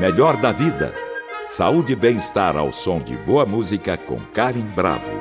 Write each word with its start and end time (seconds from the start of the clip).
Melhor 0.00 0.38
da 0.38 0.50
vida. 0.50 0.94
Saúde 1.46 1.92
e 1.92 1.96
bem-estar 1.96 2.56
ao 2.56 2.72
som 2.72 3.02
de 3.02 3.18
boa 3.18 3.44
música 3.44 3.98
com 3.98 4.18
Karen 4.32 4.64
Bravo. 4.74 5.12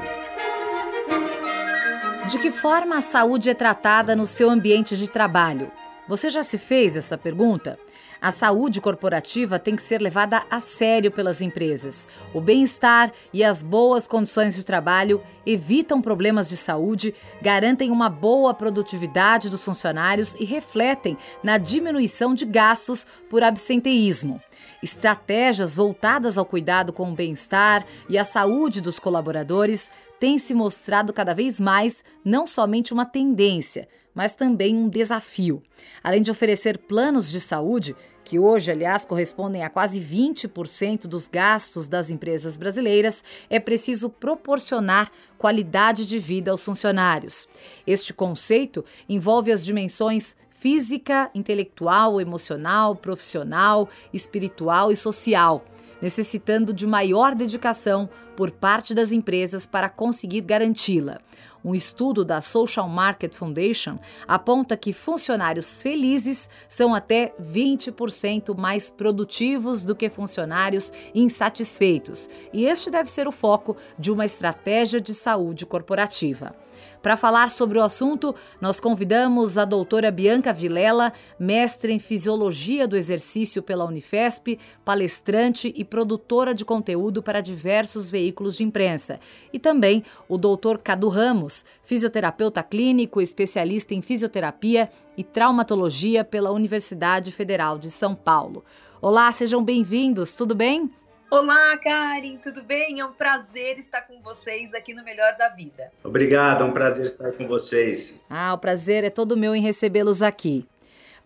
De 2.29 2.39
que 2.39 2.49
forma 2.49 2.95
a 2.95 3.01
saúde 3.01 3.49
é 3.49 3.53
tratada 3.53 4.15
no 4.15 4.25
seu 4.25 4.49
ambiente 4.49 4.95
de 4.95 5.09
trabalho? 5.09 5.69
Você 6.07 6.29
já 6.29 6.43
se 6.43 6.57
fez 6.57 6.95
essa 6.95 7.17
pergunta? 7.17 7.77
A 8.21 8.33
saúde 8.33 8.81
corporativa 8.81 9.57
tem 9.57 9.77
que 9.77 9.81
ser 9.81 10.01
levada 10.01 10.43
a 10.51 10.59
sério 10.59 11.09
pelas 11.09 11.41
empresas. 11.41 12.05
O 12.33 12.41
bem-estar 12.41 13.13
e 13.31 13.45
as 13.45 13.63
boas 13.63 14.05
condições 14.07 14.55
de 14.55 14.65
trabalho 14.65 15.21
evitam 15.45 16.01
problemas 16.01 16.49
de 16.49 16.57
saúde, 16.57 17.15
garantem 17.41 17.89
uma 17.89 18.09
boa 18.09 18.53
produtividade 18.53 19.49
dos 19.49 19.63
funcionários 19.63 20.35
e 20.35 20.43
refletem 20.43 21.17
na 21.41 21.57
diminuição 21.57 22.33
de 22.33 22.45
gastos 22.45 23.07
por 23.29 23.41
absenteísmo. 23.41 24.41
Estratégias 24.83 25.77
voltadas 25.77 26.37
ao 26.37 26.45
cuidado 26.45 26.91
com 26.91 27.09
o 27.11 27.15
bem-estar 27.15 27.85
e 28.09 28.17
a 28.17 28.25
saúde 28.25 28.81
dos 28.81 28.99
colaboradores 28.99 29.89
têm 30.19 30.37
se 30.37 30.53
mostrado 30.53 31.13
cada 31.13 31.33
vez 31.33 31.57
mais 31.59 32.03
não 32.23 32.45
somente 32.45 32.93
uma 32.93 33.05
tendência, 33.05 33.87
mas 34.19 34.35
também 34.35 34.75
um 34.75 34.89
desafio. 34.89 35.63
Além 36.03 36.21
de 36.21 36.29
oferecer 36.29 36.77
planos 36.77 37.31
de 37.31 37.39
saúde, 37.39 37.95
que 38.21 38.37
hoje, 38.37 38.69
aliás, 38.69 39.05
correspondem 39.05 39.63
a 39.63 39.69
quase 39.69 40.01
20% 40.01 41.07
dos 41.07 41.29
gastos 41.29 41.87
das 41.87 42.09
empresas 42.09 42.57
brasileiras, 42.57 43.23
é 43.49 43.61
preciso 43.61 44.09
proporcionar 44.09 45.09
qualidade 45.37 46.05
de 46.05 46.19
vida 46.19 46.51
aos 46.51 46.65
funcionários. 46.65 47.47
Este 47.87 48.13
conceito 48.13 48.83
envolve 49.07 49.53
as 49.53 49.63
dimensões 49.63 50.35
física, 50.49 51.31
intelectual, 51.33 52.19
emocional, 52.19 52.97
profissional, 52.97 53.87
espiritual 54.11 54.91
e 54.91 54.97
social 54.97 55.63
necessitando 56.01 56.73
de 56.73 56.87
maior 56.87 57.35
dedicação 57.35 58.09
por 58.35 58.51
parte 58.51 58.93
das 58.93 59.11
empresas 59.11 59.65
para 59.65 59.89
conseguir 59.89 60.41
garanti-la. 60.41 61.19
Um 61.63 61.75
estudo 61.75 62.23
da 62.23 62.39
Social 62.39 62.87
Market 62.87 63.35
Foundation 63.35 63.99
aponta 64.27 64.77
que 64.77 64.93
funcionários 64.93 65.81
felizes 65.81 66.49
são 66.67 66.95
até 66.95 67.33
20% 67.41 68.57
mais 68.57 68.89
produtivos 68.89 69.83
do 69.83 69.95
que 69.95 70.09
funcionários 70.09 70.91
insatisfeitos, 71.13 72.29
e 72.53 72.65
este 72.65 72.89
deve 72.89 73.09
ser 73.11 73.27
o 73.27 73.31
foco 73.31 73.75
de 73.97 74.11
uma 74.11 74.25
estratégia 74.25 75.01
de 75.01 75.13
saúde 75.13 75.65
corporativa. 75.65 76.55
Para 77.01 77.15
falar 77.15 77.49
sobre 77.49 77.77
o 77.77 77.83
assunto, 77.83 78.35
nós 78.59 78.79
convidamos 78.79 79.57
a 79.57 79.63
doutora 79.63 80.11
Bianca 80.11 80.51
Vilela, 80.51 81.13
mestre 81.39 81.93
em 81.93 81.99
Fisiologia 81.99 82.85
do 82.85 82.97
Exercício 82.97 83.63
pela 83.63 83.85
Unifesp, 83.85 84.59
palestrante 84.83 85.73
e 85.77 85.85
produtora 85.85 86.53
de 86.53 86.65
conteúdo 86.65 87.23
para 87.23 87.39
diversos 87.39 88.09
veículos 88.09 88.57
de 88.57 88.63
imprensa, 88.65 89.17
e 89.53 89.57
também 89.57 90.03
o 90.27 90.37
doutor 90.37 90.79
Cadu 90.79 91.07
Ramos, 91.07 91.63
fisioterapeuta 91.83 92.61
clínico, 92.61 93.21
especialista 93.21 93.93
em 93.93 94.01
fisioterapia 94.01 94.89
e 95.15 95.23
traumatologia 95.23 96.25
pela 96.25 96.51
Universidade 96.51 97.31
Federal 97.31 97.79
de 97.79 97.89
São 97.89 98.13
Paulo. 98.13 98.63
Olá, 99.01 99.31
sejam 99.31 99.63
bem-vindos, 99.63 100.33
tudo 100.33 100.53
bem? 100.53 100.91
Olá, 101.31 101.77
Karen, 101.77 102.37
tudo 102.37 102.63
bem? 102.63 102.99
É 102.99 103.05
um 103.05 103.13
prazer 103.13 103.77
estar 103.77 104.01
com 104.01 104.19
vocês 104.19 104.73
aqui 104.73 104.95
no 104.95 105.03
Melhor 105.03 105.37
da 105.37 105.49
Vida. 105.49 105.91
Obrigado, 106.03 106.63
é 106.63 106.65
um 106.65 106.71
prazer 106.71 107.05
estar 107.05 107.31
com 107.33 107.47
vocês. 107.47 108.25
Ah, 108.27 108.51
o 108.55 108.57
prazer 108.57 109.03
é 109.03 109.11
todo 109.11 109.37
meu 109.37 109.55
em 109.55 109.61
recebê-los 109.61 110.23
aqui. 110.23 110.65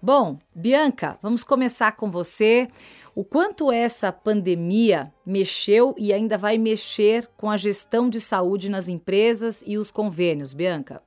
Bom, 0.01 0.37
Bianca, 0.53 1.17
vamos 1.21 1.41
começar 1.41 1.93
com 1.93 2.11
você. 2.11 2.67
O 3.15 3.23
quanto 3.23 3.71
essa 3.71 4.11
pandemia 4.11 5.09
mexeu 5.25 5.95
e 5.97 6.11
ainda 6.11 6.37
vai 6.37 6.57
mexer 6.57 7.25
com 7.37 7.49
a 7.49 7.55
gestão 7.55 8.09
de 8.09 8.19
saúde 8.19 8.69
nas 8.69 8.89
empresas 8.89 9.63
e 9.65 9.77
os 9.77 9.89
convênios, 9.89 10.53
Bianca? 10.53 11.01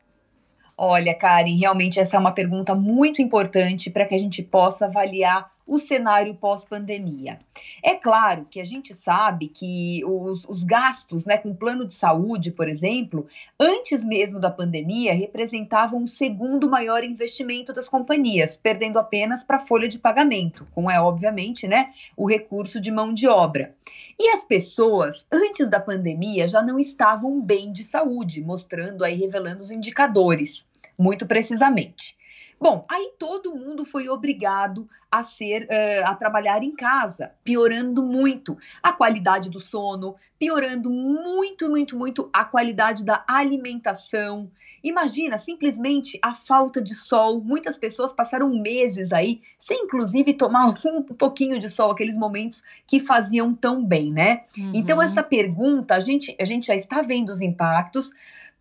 Olha, 0.75 1.15
Karen, 1.15 1.55
realmente 1.55 2.01
essa 2.01 2.17
é 2.17 2.19
uma 2.19 2.33
pergunta 2.33 2.75
muito 2.75 3.21
importante 3.21 3.91
para 3.91 4.07
que 4.07 4.15
a 4.15 4.19
gente 4.19 4.43
possa 4.43 4.87
avaliar 4.87 5.55
o 5.66 5.78
cenário 5.78 6.34
pós-pandemia. 6.34 7.41
É 7.82 7.94
claro 7.94 8.47
que 8.49 8.60
a 8.60 8.65
gente 8.65 8.94
sabe 8.94 9.49
que 9.49 10.03
os, 10.04 10.44
os, 10.49 10.62
gastos 10.62 11.25
né, 11.25 11.38
com 11.38 11.54
plano 11.54 11.87
de 11.87 11.94
saúde, 11.94 12.50
por 12.50 12.69
exemplo, 12.69 13.27
antes 13.59 14.04
mesmo 14.04 14.38
da 14.38 14.50
pandemia, 14.50 15.12
representavam 15.12 16.04
o 16.04 16.09
segundo 16.09 16.71
maior 16.71 17.03
investimento 17.03 17.72
das 17.72 17.88
companhias, 17.88 18.56
perdendo 18.56 18.99
apenas 18.99 19.43
para 19.43 19.56
a 19.56 19.60
folha 19.60 19.88
de 19.88 19.99
pagamento, 19.99 20.66
com 20.75 20.91
é 20.91 21.00
obviamente 21.00 21.66
né, 21.66 21.93
o 22.16 22.28
recurso 22.28 22.81
de 22.81 22.93
mão 22.93 23.12
de 23.12 23.27
obra. 23.27 23.75
E 24.19 24.28
as 24.31 24.44
pessoas, 24.44 25.27
antes 25.31 25.69
da 25.69 25.81
pandemia, 25.81 26.47
já 26.47 26.62
não 26.62 26.78
estavam 26.78 27.41
bem 27.41 27.72
de 27.72 27.83
saúde, 27.83 28.41
mostrando 28.41 29.04
aí, 29.04 29.16
revelando 29.16 29.62
os 29.62 29.71
indicadores, 29.71 30.65
muito 30.98 31.27
precisamente. 31.27 32.16
Bom, 32.59 32.87
aí 32.91 33.12
todo 33.19 33.55
mundo 33.55 33.84
foi 33.84 34.09
obrigado 34.09 34.89
a 35.11 35.22
ser 35.22 35.65
uh, 35.65 36.06
a 36.06 36.15
trabalhar 36.15 36.62
em 36.62 36.75
casa, 36.75 37.33
piorando 37.44 38.03
muito 38.03 38.56
a 38.83 38.93
qualidade 38.93 39.50
do 39.50 39.61
sono, 39.61 40.17
piorando 40.39 40.91
muito, 40.91 41.69
muito, 41.69 41.97
muito 41.97 42.31
a 42.33 42.45
qualidade 42.45 43.05
da 43.05 43.25
alimentação. 43.27 44.50
Imagina 44.83 45.37
simplesmente 45.37 46.19
a 46.22 46.34
falta 46.34 46.81
de 46.81 46.95
sol. 46.95 47.43
Muitas 47.43 47.77
pessoas 47.77 48.12
passaram 48.12 48.49
meses 48.50 49.12
aí 49.12 49.41
sem, 49.59 49.84
inclusive, 49.84 50.33
tomar 50.34 50.66
um 50.87 51.03
pouquinho 51.03 51.59
de 51.59 51.69
sol, 51.69 51.91
aqueles 51.91 52.16
momentos 52.16 52.62
que 52.87 53.00
faziam 53.00 53.55
tão 53.55 53.84
bem, 53.84 54.12
né? 54.12 54.45
Uhum. 54.56 54.72
Então, 54.75 55.03
essa 55.03 55.22
pergunta, 55.22 55.95
a 55.95 56.00
gente, 56.00 56.37
a 56.41 56.45
gente 56.45 56.69
já 56.69 56.75
está 56.75 57.03
vendo 57.03 57.31
os 57.31 57.41
impactos. 57.41 58.11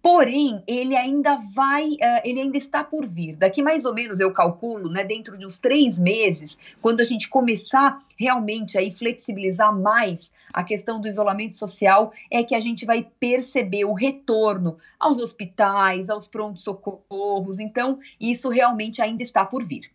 Porém, 0.05 0.61
ele 0.67 0.95
ainda 0.95 1.35
vai, 1.35 1.93
uh, 1.93 2.21
ele 2.23 2.39
ainda 2.39 2.59
está 2.59 2.83
por 2.83 3.07
vir. 3.07 3.35
Daqui 3.38 3.63
mais 3.63 3.85
ou 3.85 3.93
menos, 3.95 4.19
eu 4.19 4.31
calculo, 4.31 4.88
né, 4.88 5.03
dentro 5.03 5.35
de 5.35 5.47
uns 5.47 5.57
três 5.57 5.99
meses, 5.99 6.59
quando 6.79 7.01
a 7.01 7.03
gente 7.03 7.27
começar 7.27 7.99
realmente 8.16 8.77
a 8.77 8.93
flexibilizar 8.93 9.75
mais 9.75 10.31
a 10.53 10.63
questão 10.63 11.01
do 11.01 11.07
isolamento 11.07 11.57
social, 11.57 12.13
é 12.29 12.43
que 12.43 12.53
a 12.53 12.59
gente 12.59 12.85
vai 12.85 13.07
perceber 13.19 13.85
o 13.85 13.95
retorno 13.95 14.77
aos 14.99 15.17
hospitais, 15.17 16.07
aos 16.07 16.27
prontos-socorros. 16.27 17.59
Então, 17.59 17.97
isso 18.22 18.47
realmente 18.47 19.01
ainda 19.01 19.23
está 19.23 19.43
por 19.43 19.63
vir. 19.63 19.89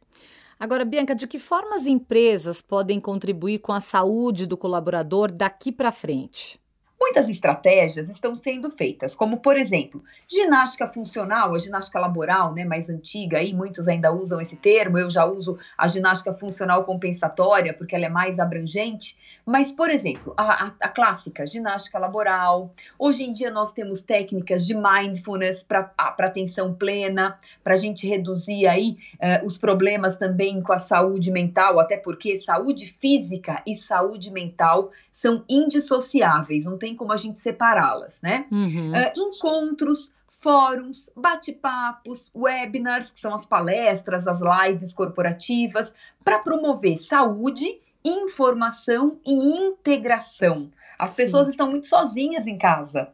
Agora, 0.59 0.85
Bianca, 0.85 1.15
de 1.15 1.29
que 1.29 1.39
forma 1.39 1.77
as 1.77 1.87
empresas 1.87 2.61
podem 2.61 2.99
contribuir 2.99 3.61
com 3.61 3.73
a 3.73 3.79
saúde 3.79 4.45
do 4.45 4.57
colaborador 4.57 5.31
daqui 5.31 5.71
para 5.71 5.93
frente? 5.93 6.59
Muitas 7.01 7.31
estratégias 7.31 8.11
estão 8.11 8.37
sendo 8.37 8.71
feitas, 8.71 9.15
como 9.15 9.39
por 9.39 9.57
exemplo, 9.57 10.05
ginástica 10.29 10.87
funcional, 10.87 11.55
a 11.55 11.59
ginástica 11.59 11.99
laboral, 11.99 12.53
né, 12.53 12.65
mais 12.65 12.91
antiga, 12.91 13.39
aí 13.39 13.55
muitos 13.55 13.89
ainda 13.89 14.13
usam 14.13 14.39
esse 14.39 14.55
termo, 14.57 14.99
eu 14.99 15.09
já 15.09 15.25
uso 15.25 15.59
a 15.79 15.89
ginástica 15.89 16.35
funcional 16.35 16.85
compensatória, 16.85 17.73
porque 17.73 17.97
ela 17.97 18.05
é 18.05 18.11
mais 18.11 18.39
abrangente, 18.39 19.17
mas, 19.47 19.73
por 19.73 19.91
exemplo, 19.91 20.35
a, 20.37 20.67
a, 20.67 20.73
a 20.81 20.89
clássica, 20.89 21.47
ginástica 21.47 21.99
laboral, 21.99 22.73
hoje 22.99 23.25
em 23.25 23.33
dia 23.33 23.51
nós 23.51 23.73
temos 23.73 24.03
técnicas 24.03 24.67
de 24.67 24.75
mindfulness 24.75 25.63
para 25.63 25.91
atenção 26.19 26.75
plena, 26.75 27.39
para 27.65 27.75
a 27.75 27.77
gente 27.79 28.07
reduzir 28.07 28.67
aí 28.67 28.99
uh, 29.15 29.47
os 29.47 29.57
problemas 29.57 30.17
também 30.17 30.61
com 30.61 30.73
a 30.73 30.79
saúde 30.79 31.31
mental, 31.31 31.81
até 31.81 31.97
porque 31.97 32.37
saúde 32.37 32.87
física 33.01 33.63
e 33.67 33.75
saúde 33.75 34.31
mental 34.31 34.91
são 35.11 35.45
indissociáveis, 35.49 36.65
não 36.65 36.79
tem 36.79 36.90
tem 36.91 36.97
como 36.97 37.13
a 37.13 37.17
gente 37.17 37.41
separá-las, 37.41 38.21
né? 38.21 38.47
Uhum. 38.51 38.93
Uh, 38.93 39.13
encontros, 39.17 40.13
fóruns, 40.29 41.09
bate-papos, 41.17 42.31
webinars, 42.35 43.11
que 43.11 43.21
são 43.21 43.35
as 43.35 43.47
palestras, 43.47 44.27
as 44.27 44.41
lives 44.41 44.93
corporativas, 44.93 45.95
para 46.25 46.41
promover 46.41 46.99
saúde, 46.99 47.81
informação 48.05 49.19
e 49.25 49.33
integração. 49.33 50.71
As 50.99 51.11
Sim. 51.11 51.25
pessoas 51.25 51.49
estão 51.49 51.71
muito 51.71 51.87
sozinhas 51.87 52.47
em 52.47 52.59
casa. 52.59 53.09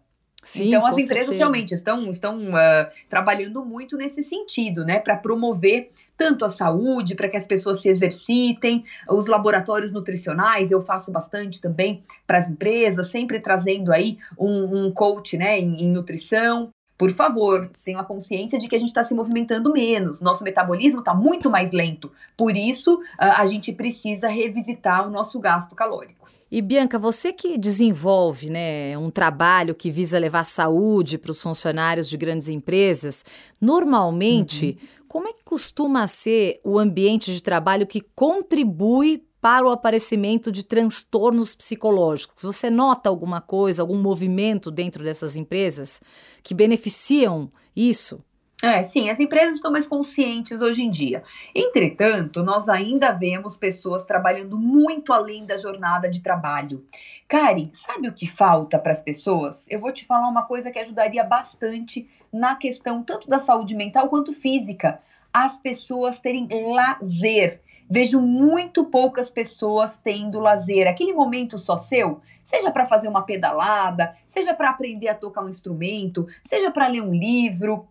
Sim, 0.47 0.69
então, 0.69 0.87
as 0.87 0.93
empresas 0.93 1.09
certeza. 1.09 1.37
realmente 1.37 1.75
estão, 1.75 2.09
estão 2.09 2.51
uh, 2.51 2.87
trabalhando 3.11 3.65
muito 3.65 3.97
nesse 3.97 4.23
sentido, 4.23 4.85
né, 4.85 5.01
para 5.01 5.17
promover 5.17 5.91
tanto 6.17 6.45
a 6.45 6.49
saúde, 6.49 7.17
para 7.17 7.29
que 7.29 7.37
as 7.37 7.49
pessoas 7.49 7.81
se 7.81 7.89
exercitem, 7.89 8.85
os 9.11 9.27
laboratórios 9.27 9.91
nutricionais, 9.91 10.71
eu 10.71 10.81
faço 10.81 11.11
bastante 11.11 11.61
também 11.61 12.01
para 12.29 12.39
as 12.39 12.49
empresas, 12.49 13.09
sempre 13.09 13.41
trazendo 13.41 13.93
aí 13.93 14.19
um, 14.39 14.87
um 14.87 14.93
coach 14.93 15.37
né, 15.37 15.59
em, 15.59 15.83
em 15.83 15.91
nutrição, 15.91 16.71
por 16.97 17.11
favor, 17.11 17.69
tenha 17.85 18.01
a 18.01 18.05
consciência 18.05 18.59
de 18.59 18.69
que 18.69 18.77
a 18.77 18.79
gente 18.79 18.89
está 18.89 19.05
se 19.05 19.15
movimentando 19.15 19.73
menos, 19.73 20.21
nosso 20.21 20.45
metabolismo 20.45 21.01
está 21.01 21.13
muito 21.13 21.51
mais 21.51 21.71
lento. 21.73 22.11
Por 22.37 22.57
isso, 22.57 23.03
a 23.19 23.45
gente 23.47 23.71
precisa 23.73 24.29
revisitar 24.29 25.07
o 25.07 25.11
nosso 25.11 25.39
gasto 25.39 25.75
calórico. 25.75 26.26
E 26.51 26.63
Bianca, 26.63 26.99
você 26.99 27.33
que 27.33 27.59
desenvolve 27.59 28.49
né, 28.49 28.97
um 28.97 29.11
trabalho 29.11 29.75
que 29.75 29.91
visa 29.91 30.19
levar 30.19 30.45
saúde 30.45 31.19
para 31.19 31.33
os 31.33 31.43
funcionários 31.43 32.09
de 32.09 32.17
grandes 32.17 32.49
empresas, 32.49 33.25
normalmente, 33.61 34.79
uhum. 34.81 35.05
como 35.09 35.29
é 35.29 35.33
que 35.33 35.43
costuma 35.45 36.07
ser 36.07 36.61
o 36.63 36.79
ambiente 36.79 37.33
de 37.33 37.43
trabalho 37.43 37.87
que 37.87 38.01
contribui 38.15 39.25
para 39.41 39.67
o 39.67 39.71
aparecimento 39.71 40.53
de 40.53 40.65
transtornos 40.65 41.53
psicológicos? 41.53 42.45
Você 42.45 42.71
nota 42.71 43.09
alguma 43.09 43.41
coisa, 43.41 43.83
algum 43.83 44.01
movimento 44.01 44.71
dentro 44.71 45.03
dessas 45.03 45.35
empresas 45.35 46.01
que 46.45 46.55
beneficiam 46.55 47.51
isso? 47.75 48.23
É, 48.63 48.83
sim, 48.83 49.11
as 49.11 49.21
empresas 49.21 49.57
estão 49.57 49.71
mais 49.71 49.87
conscientes 49.87 50.63
hoje 50.63 50.83
em 50.83 50.91
dia. 50.91 51.23
Entretanto, 51.55 52.43
nós 52.43 52.71
ainda 52.71 53.13
vemos 53.13 53.55
pessoas 53.55 54.05
trabalhando 54.05 54.59
muito 54.59 55.13
além 55.13 55.45
da 55.45 55.59
jornada 55.59 56.09
de 56.09 56.23
trabalho. 56.23 56.83
Karen, 57.29 57.69
sabe 57.73 58.09
o 58.09 58.15
que 58.15 58.27
falta 58.27 58.79
para 58.79 58.93
as 58.93 59.03
pessoas? 59.03 59.67
Eu 59.69 59.79
vou 59.79 59.93
te 59.93 60.07
falar 60.07 60.29
uma 60.29 60.45
coisa 60.45 60.71
que 60.71 60.79
ajudaria 60.79 61.23
bastante 61.23 62.09
na 62.33 62.57
questão 62.57 63.03
tanto 63.03 63.29
da 63.29 63.39
saúde 63.39 63.75
mental 63.75 64.09
quanto 64.09 64.33
física. 64.33 65.01
As 65.31 65.59
pessoas 65.59 66.19
terem 66.19 66.49
lazer. 66.73 67.61
Vejo 67.89 68.21
muito 68.21 68.87
poucas 68.87 69.31
pessoas 69.31 69.97
tendo 70.03 70.41
lazer, 70.41 70.89
aquele 70.89 71.13
momento 71.13 71.57
só 71.57 71.77
seu, 71.77 72.21
seja 72.43 72.69
para 72.73 72.85
fazer 72.85 73.07
uma 73.07 73.23
pedalada, 73.23 74.17
seja 74.27 74.53
para 74.55 74.71
aprender 74.71 75.07
a 75.07 75.15
tocar 75.15 75.45
um 75.45 75.49
instrumento, 75.49 76.27
seja 76.43 76.69
para 76.73 76.89
ler 76.89 77.03
um 77.03 77.15
livro, 77.15 77.87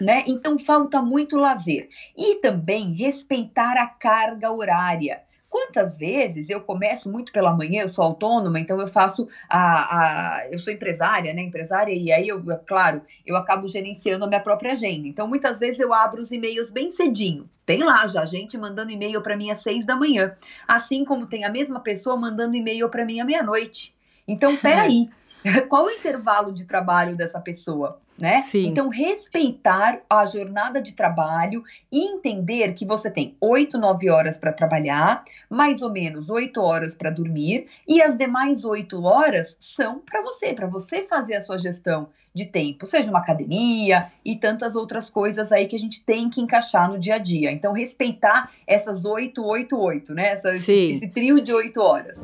né? 0.00 0.24
Então 0.26 0.58
falta 0.58 1.02
muito 1.02 1.36
lazer 1.36 1.88
e 2.16 2.36
também 2.36 2.92
respeitar 2.92 3.76
a 3.76 3.86
carga 3.86 4.50
horária. 4.50 5.22
Quantas 5.50 5.96
vezes 5.96 6.50
eu 6.50 6.60
começo 6.60 7.10
muito 7.10 7.32
pela 7.32 7.56
manhã, 7.56 7.82
eu 7.82 7.88
sou 7.88 8.04
autônoma, 8.04 8.60
então 8.60 8.78
eu 8.78 8.86
faço 8.86 9.26
a, 9.48 10.40
a 10.40 10.48
eu 10.50 10.58
sou 10.58 10.70
empresária, 10.70 11.32
né? 11.32 11.40
Empresária, 11.40 11.94
e 11.94 12.12
aí 12.12 12.28
eu, 12.28 12.38
é 12.50 12.56
claro, 12.56 13.00
eu 13.26 13.34
acabo 13.34 13.66
gerenciando 13.66 14.26
a 14.26 14.28
minha 14.28 14.42
própria 14.42 14.72
agenda. 14.72 15.08
Então, 15.08 15.26
muitas 15.26 15.58
vezes 15.58 15.80
eu 15.80 15.94
abro 15.94 16.20
os 16.20 16.30
e-mails 16.30 16.70
bem 16.70 16.90
cedinho. 16.90 17.48
Tem 17.64 17.82
lá 17.82 18.06
já 18.06 18.26
gente 18.26 18.58
mandando 18.58 18.90
e-mail 18.90 19.22
para 19.22 19.36
mim 19.36 19.50
às 19.50 19.62
seis 19.62 19.86
da 19.86 19.96
manhã. 19.96 20.36
Assim 20.66 21.02
como 21.02 21.26
tem 21.26 21.44
a 21.44 21.50
mesma 21.50 21.80
pessoa 21.80 22.16
mandando 22.16 22.54
e-mail 22.54 22.88
para 22.90 23.06
mim 23.06 23.18
à 23.18 23.24
meia-noite. 23.24 23.94
Então, 24.26 24.54
peraí. 24.60 25.08
Qual 25.68 25.84
o 25.84 25.90
intervalo 25.90 26.52
de 26.52 26.66
trabalho 26.66 27.16
dessa 27.16 27.40
pessoa? 27.40 28.00
Né? 28.18 28.42
Sim. 28.42 28.66
Então, 28.66 28.88
respeitar 28.88 30.00
a 30.10 30.24
jornada 30.24 30.82
de 30.82 30.92
trabalho 30.92 31.62
e 31.90 32.12
entender 32.12 32.72
que 32.72 32.84
você 32.84 33.08
tem 33.08 33.36
oito, 33.40 33.78
nove 33.78 34.10
horas 34.10 34.36
para 34.36 34.52
trabalhar, 34.52 35.22
mais 35.48 35.82
ou 35.82 35.90
menos 35.90 36.28
oito 36.28 36.60
horas 36.60 36.96
para 36.96 37.10
dormir, 37.10 37.66
e 37.86 38.02
as 38.02 38.16
demais 38.16 38.64
oito 38.64 39.04
horas 39.04 39.56
são 39.60 40.00
para 40.00 40.20
você, 40.20 40.52
para 40.52 40.66
você 40.66 41.04
fazer 41.04 41.36
a 41.36 41.40
sua 41.40 41.58
gestão 41.58 42.08
de 42.34 42.46
tempo, 42.46 42.86
seja 42.86 43.10
uma 43.10 43.18
academia 43.18 44.10
e 44.24 44.36
tantas 44.36 44.76
outras 44.76 45.08
coisas 45.10 45.50
aí 45.50 45.66
que 45.66 45.76
a 45.76 45.78
gente 45.78 46.04
tem 46.04 46.28
que 46.28 46.40
encaixar 46.40 46.90
no 46.90 46.98
dia 46.98 47.16
a 47.16 47.18
dia. 47.18 47.50
Então, 47.50 47.72
respeitar 47.72 48.50
essas 48.66 49.04
oito, 49.04 49.44
oito, 49.44 49.78
oito, 49.78 50.14
né? 50.14 50.28
Essa, 50.28 50.50
esse, 50.50 50.92
esse 50.92 51.08
trio 51.08 51.40
de 51.40 51.52
oito 51.52 51.80
horas. 51.80 52.20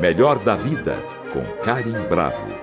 Melhor 0.00 0.38
da 0.38 0.56
Vida, 0.56 0.96
com 1.32 1.42
Karim 1.62 2.08
Bravo. 2.08 2.57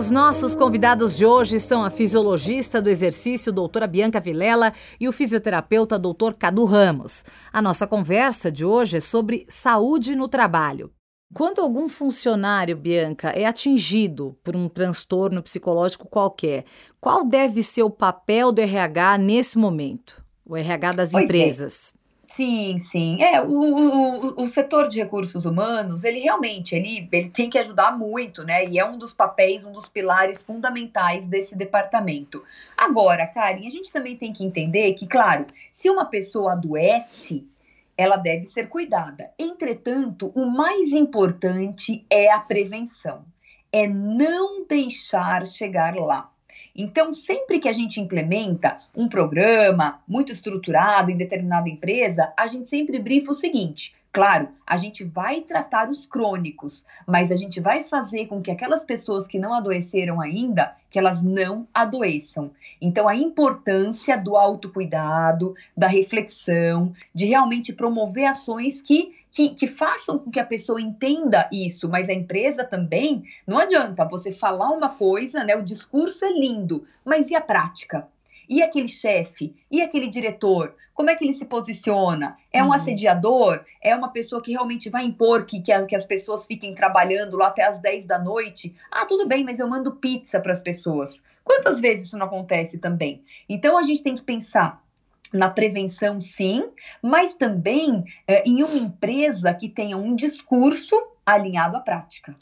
Os 0.00 0.10
nossos 0.10 0.54
convidados 0.54 1.14
de 1.14 1.26
hoje 1.26 1.60
são 1.60 1.84
a 1.84 1.90
fisiologista 1.90 2.80
do 2.80 2.88
exercício, 2.88 3.52
doutora 3.52 3.86
Bianca 3.86 4.18
Vilela, 4.18 4.72
e 4.98 5.06
o 5.06 5.12
fisioterapeuta, 5.12 5.98
doutor 5.98 6.36
Cadu 6.36 6.64
Ramos. 6.64 7.22
A 7.52 7.60
nossa 7.60 7.86
conversa 7.86 8.50
de 8.50 8.64
hoje 8.64 8.96
é 8.96 9.00
sobre 9.00 9.44
saúde 9.46 10.16
no 10.16 10.26
trabalho. 10.26 10.90
Quando 11.34 11.60
algum 11.60 11.86
funcionário, 11.86 12.78
Bianca, 12.78 13.28
é 13.28 13.44
atingido 13.44 14.38
por 14.42 14.56
um 14.56 14.70
transtorno 14.70 15.42
psicológico 15.42 16.08
qualquer, 16.08 16.64
qual 16.98 17.22
deve 17.22 17.62
ser 17.62 17.82
o 17.82 17.90
papel 17.90 18.52
do 18.52 18.62
RH 18.62 19.18
nesse 19.18 19.58
momento? 19.58 20.24
O 20.46 20.56
RH 20.56 20.92
das 20.92 21.12
pois 21.12 21.22
é. 21.22 21.24
empresas. 21.26 21.94
É. 21.94 21.99
Sim, 22.30 22.78
sim. 22.78 23.20
É, 23.20 23.42
o, 23.42 23.48
o, 23.48 24.44
o 24.44 24.48
setor 24.48 24.88
de 24.88 24.98
recursos 24.98 25.44
humanos, 25.44 26.04
ele 26.04 26.20
realmente, 26.20 26.76
ele, 26.76 27.08
ele 27.10 27.28
tem 27.28 27.50
que 27.50 27.58
ajudar 27.58 27.98
muito, 27.98 28.44
né? 28.44 28.64
E 28.66 28.78
é 28.78 28.84
um 28.84 28.96
dos 28.96 29.12
papéis, 29.12 29.64
um 29.64 29.72
dos 29.72 29.88
pilares 29.88 30.44
fundamentais 30.44 31.26
desse 31.26 31.56
departamento. 31.56 32.42
Agora, 32.76 33.26
Karen, 33.26 33.66
a 33.66 33.70
gente 33.70 33.90
também 33.92 34.16
tem 34.16 34.32
que 34.32 34.44
entender 34.44 34.94
que, 34.94 35.08
claro, 35.08 35.44
se 35.72 35.90
uma 35.90 36.04
pessoa 36.04 36.52
adoece, 36.52 37.44
ela 37.98 38.16
deve 38.16 38.46
ser 38.46 38.68
cuidada. 38.68 39.32
Entretanto, 39.36 40.30
o 40.34 40.46
mais 40.46 40.92
importante 40.92 42.06
é 42.08 42.30
a 42.30 42.38
prevenção, 42.38 43.24
é 43.72 43.88
não 43.88 44.64
deixar 44.66 45.44
chegar 45.46 45.96
lá. 45.96 46.30
Então, 46.74 47.12
sempre 47.12 47.58
que 47.58 47.68
a 47.68 47.72
gente 47.72 48.00
implementa 48.00 48.78
um 48.94 49.08
programa 49.08 50.00
muito 50.06 50.32
estruturado 50.32 51.10
em 51.10 51.16
determinada 51.16 51.68
empresa, 51.68 52.32
a 52.36 52.46
gente 52.46 52.68
sempre 52.68 52.98
brifa 52.98 53.32
o 53.32 53.34
seguinte: 53.34 53.94
Claro, 54.12 54.48
a 54.66 54.76
gente 54.76 55.04
vai 55.04 55.40
tratar 55.40 55.88
os 55.88 56.04
crônicos, 56.04 56.84
mas 57.06 57.30
a 57.30 57.36
gente 57.36 57.60
vai 57.60 57.84
fazer 57.84 58.26
com 58.26 58.42
que 58.42 58.50
aquelas 58.50 58.82
pessoas 58.82 59.28
que 59.28 59.38
não 59.38 59.54
adoeceram 59.54 60.20
ainda, 60.20 60.74
que 60.90 60.98
elas 60.98 61.22
não 61.22 61.68
adoeçam. 61.72 62.50
Então, 62.80 63.06
a 63.06 63.14
importância 63.14 64.18
do 64.18 64.36
autocuidado, 64.36 65.54
da 65.76 65.86
reflexão, 65.86 66.92
de 67.14 67.26
realmente 67.26 67.72
promover 67.72 68.24
ações 68.24 68.80
que, 68.80 69.14
que, 69.30 69.50
que 69.50 69.66
façam 69.66 70.18
com 70.18 70.30
que 70.30 70.40
a 70.40 70.44
pessoa 70.44 70.80
entenda 70.80 71.48
isso, 71.52 71.88
mas 71.88 72.08
a 72.08 72.12
empresa 72.12 72.64
também, 72.64 73.24
não 73.46 73.58
adianta 73.58 74.04
você 74.04 74.32
falar 74.32 74.70
uma 74.70 74.88
coisa, 74.88 75.44
né? 75.44 75.54
O 75.56 75.62
discurso 75.62 76.24
é 76.24 76.32
lindo, 76.32 76.86
mas 77.04 77.30
e 77.30 77.34
a 77.34 77.40
prática? 77.40 78.08
E 78.48 78.62
aquele 78.62 78.88
chefe? 78.88 79.54
E 79.70 79.80
aquele 79.80 80.08
diretor? 80.08 80.74
Como 80.92 81.08
é 81.08 81.14
que 81.14 81.24
ele 81.24 81.32
se 81.32 81.44
posiciona? 81.44 82.36
É 82.52 82.62
um 82.62 82.66
uhum. 82.66 82.72
assediador? 82.72 83.64
É 83.80 83.94
uma 83.94 84.08
pessoa 84.08 84.42
que 84.42 84.50
realmente 84.50 84.90
vai 84.90 85.04
impor 85.04 85.46
que, 85.46 85.62
que, 85.62 85.70
as, 85.70 85.86
que 85.86 85.94
as 85.94 86.04
pessoas 86.04 86.46
fiquem 86.46 86.74
trabalhando 86.74 87.36
lá 87.36 87.46
até 87.46 87.62
as 87.62 87.78
10 87.78 88.04
da 88.06 88.18
noite? 88.18 88.74
Ah, 88.90 89.06
tudo 89.06 89.26
bem, 89.26 89.44
mas 89.44 89.60
eu 89.60 89.68
mando 89.68 89.96
pizza 89.96 90.40
para 90.40 90.52
as 90.52 90.60
pessoas. 90.60 91.22
Quantas 91.44 91.80
vezes 91.80 92.08
isso 92.08 92.18
não 92.18 92.26
acontece 92.26 92.78
também? 92.78 93.22
Então 93.48 93.78
a 93.78 93.82
gente 93.82 94.02
tem 94.02 94.16
que 94.16 94.22
pensar 94.22 94.82
na 95.32 95.48
prevenção, 95.48 96.20
sim, 96.20 96.68
mas 97.02 97.34
também 97.34 98.04
é, 98.26 98.48
em 98.48 98.62
uma 98.62 98.76
empresa 98.76 99.54
que 99.54 99.68
tenha 99.68 99.96
um 99.96 100.14
discurso 100.14 100.94
alinhado 101.24 101.76
à 101.76 101.80
prática. 101.80 102.36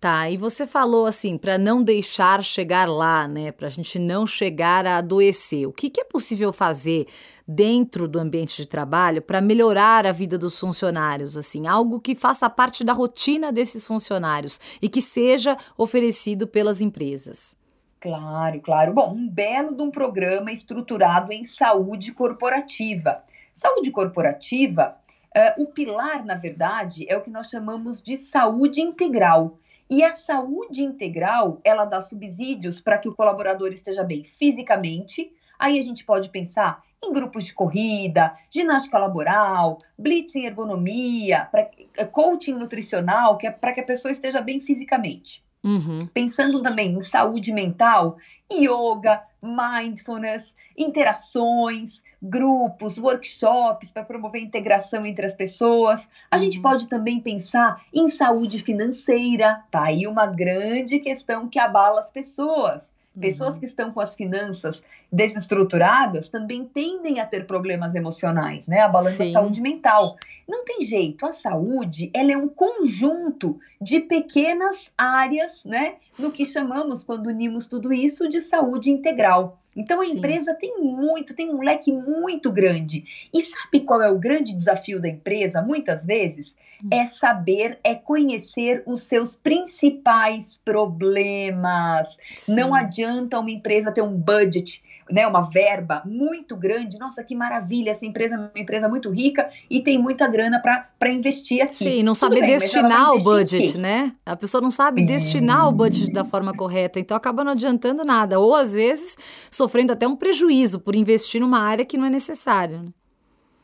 Tá, 0.00 0.30
e 0.30 0.36
você 0.36 0.64
falou 0.64 1.06
assim, 1.06 1.36
para 1.36 1.58
não 1.58 1.82
deixar 1.82 2.44
chegar 2.44 2.88
lá, 2.88 3.26
né? 3.26 3.50
Para 3.50 3.66
a 3.66 3.70
gente 3.70 3.98
não 3.98 4.28
chegar 4.28 4.86
a 4.86 4.98
adoecer. 4.98 5.66
O 5.66 5.72
que, 5.72 5.90
que 5.90 6.00
é 6.00 6.04
possível 6.04 6.52
fazer 6.52 7.08
dentro 7.48 8.06
do 8.06 8.20
ambiente 8.20 8.58
de 8.58 8.68
trabalho 8.68 9.20
para 9.20 9.40
melhorar 9.40 10.06
a 10.06 10.12
vida 10.12 10.38
dos 10.38 10.56
funcionários? 10.56 11.36
Assim, 11.36 11.66
algo 11.66 11.98
que 11.98 12.14
faça 12.14 12.48
parte 12.48 12.84
da 12.84 12.92
rotina 12.92 13.52
desses 13.52 13.84
funcionários 13.84 14.60
e 14.80 14.88
que 14.88 15.02
seja 15.02 15.56
oferecido 15.76 16.46
pelas 16.46 16.80
empresas. 16.80 17.57
Claro, 18.00 18.60
claro. 18.60 18.94
Bom, 18.94 19.12
um 19.12 19.28
belo 19.28 19.74
de 19.74 19.82
um 19.82 19.90
programa 19.90 20.52
estruturado 20.52 21.32
em 21.32 21.44
saúde 21.44 22.12
corporativa. 22.12 23.22
Saúde 23.52 23.90
corporativa, 23.90 24.96
uh, 25.36 25.62
o 25.62 25.66
pilar, 25.66 26.24
na 26.24 26.36
verdade, 26.36 27.06
é 27.08 27.16
o 27.16 27.22
que 27.22 27.30
nós 27.30 27.48
chamamos 27.48 28.00
de 28.00 28.16
saúde 28.16 28.80
integral 28.80 29.58
e 29.90 30.02
a 30.02 30.12
saúde 30.12 30.84
integral, 30.84 31.60
ela 31.64 31.86
dá 31.86 32.00
subsídios 32.02 32.78
para 32.78 32.98
que 32.98 33.08
o 33.08 33.14
colaborador 33.14 33.72
esteja 33.72 34.04
bem 34.04 34.22
fisicamente. 34.22 35.32
Aí 35.58 35.78
a 35.78 35.82
gente 35.82 36.04
pode 36.04 36.28
pensar 36.28 36.82
em 37.02 37.12
grupos 37.12 37.44
de 37.44 37.54
corrida, 37.54 38.36
ginástica 38.50 38.98
laboral, 38.98 39.80
blitz 39.98 40.34
em 40.34 40.44
ergonomia, 40.44 41.48
pra, 41.50 41.70
eh, 41.96 42.04
coaching 42.04 42.52
nutricional, 42.52 43.38
que 43.38 43.46
é 43.46 43.50
para 43.50 43.72
que 43.72 43.80
a 43.80 43.84
pessoa 43.84 44.12
esteja 44.12 44.42
bem 44.42 44.60
fisicamente. 44.60 45.42
Uhum. 45.62 46.06
Pensando 46.14 46.62
também 46.62 46.92
em 46.92 47.02
saúde 47.02 47.52
mental, 47.52 48.16
yoga, 48.52 49.22
mindfulness, 49.42 50.54
interações, 50.76 52.02
grupos, 52.20 52.98
workshops 52.98 53.90
para 53.90 54.04
promover 54.04 54.40
a 54.40 54.44
integração 54.44 55.04
entre 55.06 55.26
as 55.26 55.34
pessoas. 55.34 56.08
A 56.30 56.36
uhum. 56.36 56.42
gente 56.42 56.60
pode 56.60 56.88
também 56.88 57.20
pensar 57.20 57.84
em 57.92 58.08
saúde 58.08 58.60
financeira, 58.60 59.64
tá 59.70 59.84
aí 59.84 60.06
uma 60.06 60.26
grande 60.26 60.98
questão 61.00 61.48
que 61.48 61.58
abala 61.58 62.00
as 62.00 62.10
pessoas. 62.10 62.92
Pessoas 63.20 63.54
uhum. 63.54 63.60
que 63.60 63.66
estão 63.66 63.92
com 63.92 64.00
as 64.00 64.14
finanças 64.14 64.82
desestruturadas 65.10 66.28
também 66.28 66.64
tendem 66.64 67.20
a 67.20 67.26
ter 67.26 67.46
problemas 67.46 67.94
emocionais, 67.94 68.66
né? 68.68 68.80
Abalando 68.80 69.22
a 69.22 69.32
saúde 69.32 69.60
mental. 69.60 70.16
Não 70.48 70.64
tem 70.64 70.82
jeito, 70.82 71.26
a 71.26 71.32
saúde, 71.32 72.10
ela 72.14 72.32
é 72.32 72.36
um 72.36 72.48
conjunto 72.48 73.58
de 73.80 74.00
pequenas 74.00 74.90
áreas, 74.96 75.64
né? 75.64 75.96
No 76.18 76.32
que 76.32 76.46
chamamos, 76.46 77.04
quando 77.04 77.26
unimos 77.26 77.66
tudo 77.66 77.92
isso, 77.92 78.28
de 78.28 78.40
saúde 78.40 78.90
integral. 78.90 79.58
Então 79.78 80.00
a 80.00 80.04
Sim. 80.04 80.18
empresa 80.18 80.54
tem 80.54 80.76
muito, 80.82 81.36
tem 81.36 81.48
um 81.50 81.60
leque 81.60 81.92
muito 81.92 82.52
grande. 82.52 83.04
E 83.32 83.40
sabe 83.40 83.80
qual 83.80 84.02
é 84.02 84.10
o 84.10 84.18
grande 84.18 84.52
desafio 84.52 85.00
da 85.00 85.08
empresa, 85.08 85.62
muitas 85.62 86.04
vezes? 86.04 86.56
Hum. 86.82 86.88
É 86.90 87.06
saber, 87.06 87.78
é 87.84 87.94
conhecer 87.94 88.82
os 88.86 89.02
seus 89.02 89.36
principais 89.36 90.60
problemas. 90.64 92.18
Sim. 92.36 92.56
Não 92.56 92.74
adianta 92.74 93.38
uma 93.38 93.52
empresa 93.52 93.92
ter 93.92 94.02
um 94.02 94.12
budget 94.12 94.82
né, 95.10 95.26
uma 95.26 95.42
verba 95.42 96.02
muito 96.04 96.56
grande. 96.56 96.98
Nossa, 96.98 97.22
que 97.24 97.34
maravilha! 97.34 97.90
Essa 97.90 98.06
empresa 98.06 98.36
é 98.36 98.38
uma 98.38 98.50
empresa 98.56 98.88
muito 98.88 99.10
rica 99.10 99.48
e 99.70 99.80
tem 99.80 99.98
muita 99.98 100.28
grana 100.28 100.60
para 100.60 101.10
investir 101.10 101.62
aqui. 101.62 101.74
Sim, 101.74 102.02
não 102.02 102.14
sabe 102.14 102.40
destinar 102.40 103.12
o 103.12 103.18
budget, 103.18 103.78
né? 103.78 104.12
A 104.24 104.36
pessoa 104.36 104.60
não 104.60 104.70
sabe 104.70 105.04
destinar 105.04 105.68
o 105.68 105.72
budget 105.72 106.12
da 106.12 106.24
forma 106.24 106.52
correta, 106.52 107.00
então 107.00 107.16
acaba 107.16 107.42
não 107.42 107.52
adiantando 107.52 108.04
nada. 108.04 108.38
Ou 108.38 108.54
às 108.54 108.72
vezes 108.72 109.16
sofrendo 109.50 109.92
até 109.92 110.06
um 110.06 110.16
prejuízo 110.16 110.80
por 110.80 110.94
investir 110.94 111.40
numa 111.40 111.60
área 111.60 111.84
que 111.84 111.96
não 111.96 112.06
é 112.06 112.10
necessária. 112.10 112.82
Né? 112.82 112.88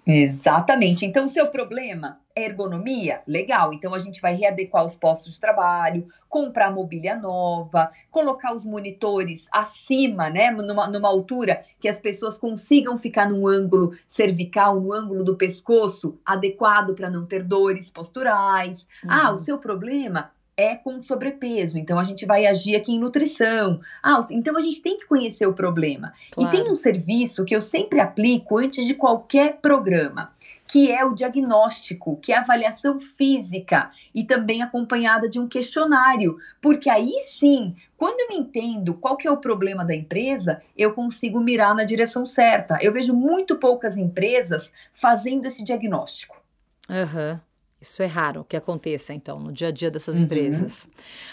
Exatamente. 0.06 1.06
Então, 1.06 1.26
o 1.26 1.28
seu 1.28 1.46
problema 1.48 2.18
ergonomia? 2.36 3.22
Legal. 3.26 3.72
Então, 3.72 3.94
a 3.94 3.98
gente 3.98 4.20
vai 4.20 4.34
readequar 4.34 4.84
os 4.84 4.96
postos 4.96 5.34
de 5.34 5.40
trabalho, 5.40 6.08
comprar 6.28 6.72
mobília 6.72 7.16
nova, 7.16 7.92
colocar 8.10 8.52
os 8.54 8.66
monitores 8.66 9.46
acima, 9.52 10.28
né? 10.28 10.50
Numa, 10.50 10.88
numa 10.88 11.08
altura 11.08 11.64
que 11.78 11.88
as 11.88 11.98
pessoas 11.98 12.36
consigam 12.36 12.98
ficar 12.98 13.30
num 13.30 13.46
ângulo 13.46 13.94
cervical, 14.08 14.80
no 14.80 14.92
ângulo 14.92 15.22
do 15.22 15.36
pescoço 15.36 16.18
adequado 16.24 16.94
para 16.94 17.08
não 17.08 17.24
ter 17.24 17.44
dores 17.44 17.88
posturais. 17.90 18.86
Uhum. 19.04 19.10
Ah, 19.10 19.32
o 19.32 19.38
seu 19.38 19.58
problema 19.58 20.32
é 20.56 20.74
com 20.76 21.02
sobrepeso, 21.02 21.76
então 21.76 21.98
a 21.98 22.04
gente 22.04 22.24
vai 22.24 22.46
agir 22.46 22.76
aqui 22.76 22.92
em 22.92 22.98
nutrição. 22.98 23.80
Ah, 24.02 24.20
então 24.30 24.56
a 24.56 24.60
gente 24.60 24.80
tem 24.80 24.98
que 24.98 25.06
conhecer 25.06 25.46
o 25.46 25.52
problema. 25.52 26.12
Claro. 26.30 26.48
E 26.48 26.56
tem 26.56 26.70
um 26.70 26.74
serviço 26.74 27.44
que 27.44 27.54
eu 27.54 27.60
sempre 27.60 28.00
aplico 28.00 28.58
antes 28.58 28.86
de 28.86 28.94
qualquer 28.94 29.58
programa, 29.60 30.32
que 30.66 30.90
é 30.90 31.04
o 31.04 31.14
diagnóstico, 31.14 32.16
que 32.16 32.32
é 32.32 32.36
a 32.36 32.40
avaliação 32.40 32.98
física 32.98 33.90
e 34.14 34.24
também 34.24 34.62
acompanhada 34.62 35.28
de 35.28 35.38
um 35.38 35.46
questionário, 35.46 36.36
porque 36.60 36.88
aí 36.88 37.12
sim, 37.26 37.76
quando 37.96 38.20
eu 38.20 38.38
entendo 38.38 38.94
qual 38.94 39.16
que 39.16 39.28
é 39.28 39.30
o 39.30 39.36
problema 39.36 39.84
da 39.84 39.94
empresa, 39.94 40.62
eu 40.76 40.92
consigo 40.92 41.40
mirar 41.40 41.74
na 41.74 41.84
direção 41.84 42.24
certa. 42.24 42.78
Eu 42.80 42.92
vejo 42.92 43.14
muito 43.14 43.56
poucas 43.56 43.96
empresas 43.96 44.72
fazendo 44.92 45.46
esse 45.46 45.62
diagnóstico. 45.62 46.42
Uhum. 46.88 47.38
Isso 47.84 48.02
é 48.02 48.06
raro 48.06 48.44
que 48.48 48.56
aconteça, 48.56 49.12
então, 49.12 49.38
no 49.38 49.52
dia 49.52 49.68
a 49.68 49.70
dia 49.70 49.90
dessas 49.90 50.16
uhum. 50.16 50.24
empresas. 50.24 50.88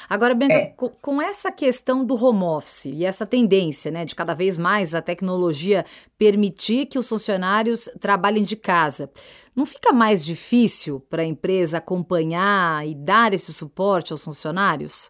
Agora, 0.10 0.36
Bianca, 0.36 0.54
é. 0.54 0.66
com, 0.68 0.90
com, 0.90 1.22
essa 1.22 1.52
questão 1.52 2.06
do 2.06 2.14
home 2.14 2.44
office 2.44 2.86
e 2.86 3.06
essa 3.06 3.26
tendência, 3.26 3.90
né, 3.90 4.04
de 4.04 4.14
cada 4.14 4.34
vez 4.34 4.58
mais 4.58 4.94
a 4.94 5.02
tecnologia 5.02 5.86
permitir 6.18 6.88
que 6.88 7.00
os 7.00 7.08
funcionários 7.08 7.90
trabalhem 8.00 8.44
de 8.44 8.58
casa, 8.58 9.10
não 9.56 9.66
fica 9.66 9.94
mais 9.94 10.26
difícil 10.26 11.00
para 11.10 11.22
a 11.22 11.26
empresa 11.26 11.78
acompanhar 11.78 12.86
e 12.86 12.94
dar 12.94 13.34
esse 13.34 13.54
suporte 13.54 14.12
aos 14.12 14.24
funcionários? 14.24 15.10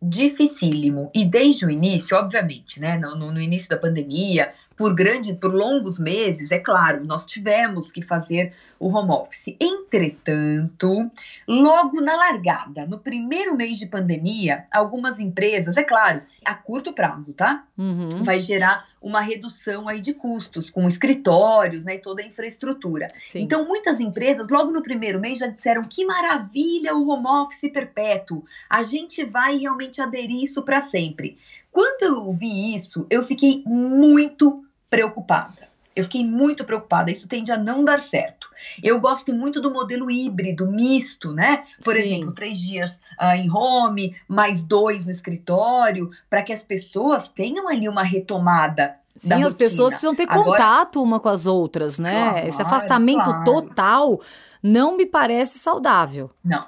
Dificílimo. 0.00 1.10
E 1.14 1.24
desde 1.24 1.66
o 1.66 1.70
início, 1.70 2.16
obviamente, 2.16 2.80
né, 2.80 2.96
no, 2.98 3.14
no 3.32 3.40
início 3.40 3.68
da 3.68 3.76
pandemia, 3.76 4.54
por 4.78 4.94
grande, 4.94 5.34
por 5.34 5.52
longos 5.52 5.98
meses, 5.98 6.52
é 6.52 6.60
claro, 6.60 7.04
nós 7.04 7.26
tivemos 7.26 7.90
que 7.90 8.00
fazer 8.00 8.52
o 8.78 8.88
home 8.88 9.10
office. 9.10 9.56
Entretanto, 9.60 11.10
logo 11.48 12.00
na 12.00 12.14
largada, 12.14 12.86
no 12.86 12.96
primeiro 12.96 13.56
mês 13.56 13.76
de 13.76 13.86
pandemia, 13.86 14.66
algumas 14.70 15.18
empresas, 15.18 15.76
é 15.76 15.82
claro, 15.82 16.22
a 16.44 16.54
curto 16.54 16.92
prazo, 16.92 17.32
tá? 17.32 17.64
Uhum. 17.76 18.22
Vai 18.22 18.38
gerar 18.38 18.86
uma 19.02 19.20
redução 19.20 19.88
aí 19.88 20.00
de 20.00 20.14
custos 20.14 20.70
com 20.70 20.86
escritórios, 20.86 21.84
né, 21.84 21.96
e 21.96 22.00
toda 22.00 22.22
a 22.22 22.26
infraestrutura. 22.26 23.08
Sim. 23.18 23.40
Então, 23.40 23.66
muitas 23.66 23.98
empresas, 23.98 24.48
logo 24.48 24.70
no 24.70 24.82
primeiro 24.82 25.20
mês, 25.20 25.38
já 25.38 25.48
disseram 25.48 25.82
que 25.82 26.04
maravilha 26.04 26.94
o 26.94 27.08
home 27.08 27.26
office 27.26 27.72
perpétuo. 27.72 28.44
A 28.70 28.82
gente 28.82 29.24
vai 29.24 29.56
realmente 29.58 30.00
aderir 30.00 30.42
isso 30.42 30.62
para 30.62 30.80
sempre. 30.80 31.36
Quando 31.70 32.02
eu 32.02 32.24
ouvi 32.24 32.74
isso, 32.74 33.06
eu 33.10 33.22
fiquei 33.22 33.62
muito 33.66 34.64
preocupada. 34.88 35.68
Eu 35.94 36.04
fiquei 36.04 36.24
muito 36.24 36.64
preocupada, 36.64 37.10
isso 37.10 37.26
tende 37.26 37.50
a 37.50 37.56
não 37.56 37.84
dar 37.84 38.00
certo. 38.00 38.48
Eu 38.80 39.00
gosto 39.00 39.32
muito 39.32 39.60
do 39.60 39.68
modelo 39.68 40.08
híbrido, 40.08 40.70
misto, 40.70 41.32
né? 41.32 41.64
Por 41.82 41.94
Sim. 41.94 42.00
exemplo, 42.00 42.32
três 42.32 42.58
dias 42.60 43.00
uh, 43.20 43.34
em 43.34 43.50
home, 43.50 44.14
mais 44.28 44.62
dois 44.62 45.04
no 45.04 45.10
escritório, 45.10 46.08
para 46.30 46.42
que 46.42 46.52
as 46.52 46.62
pessoas 46.62 47.26
tenham 47.26 47.68
ali 47.68 47.88
uma 47.88 48.04
retomada. 48.04 48.94
Sim, 49.16 49.42
as 49.42 49.54
pessoas 49.54 49.94
precisam 49.94 50.14
ter 50.14 50.30
Agora, 50.30 50.44
contato 50.44 51.02
uma 51.02 51.18
com 51.18 51.28
as 51.28 51.46
outras, 51.46 51.98
né? 51.98 52.12
Claro, 52.12 52.46
Esse 52.46 52.62
afastamento 52.62 53.24
claro. 53.24 53.44
total 53.44 54.20
não 54.62 54.96
me 54.96 55.04
parece 55.04 55.58
saudável. 55.58 56.30
Não, 56.44 56.64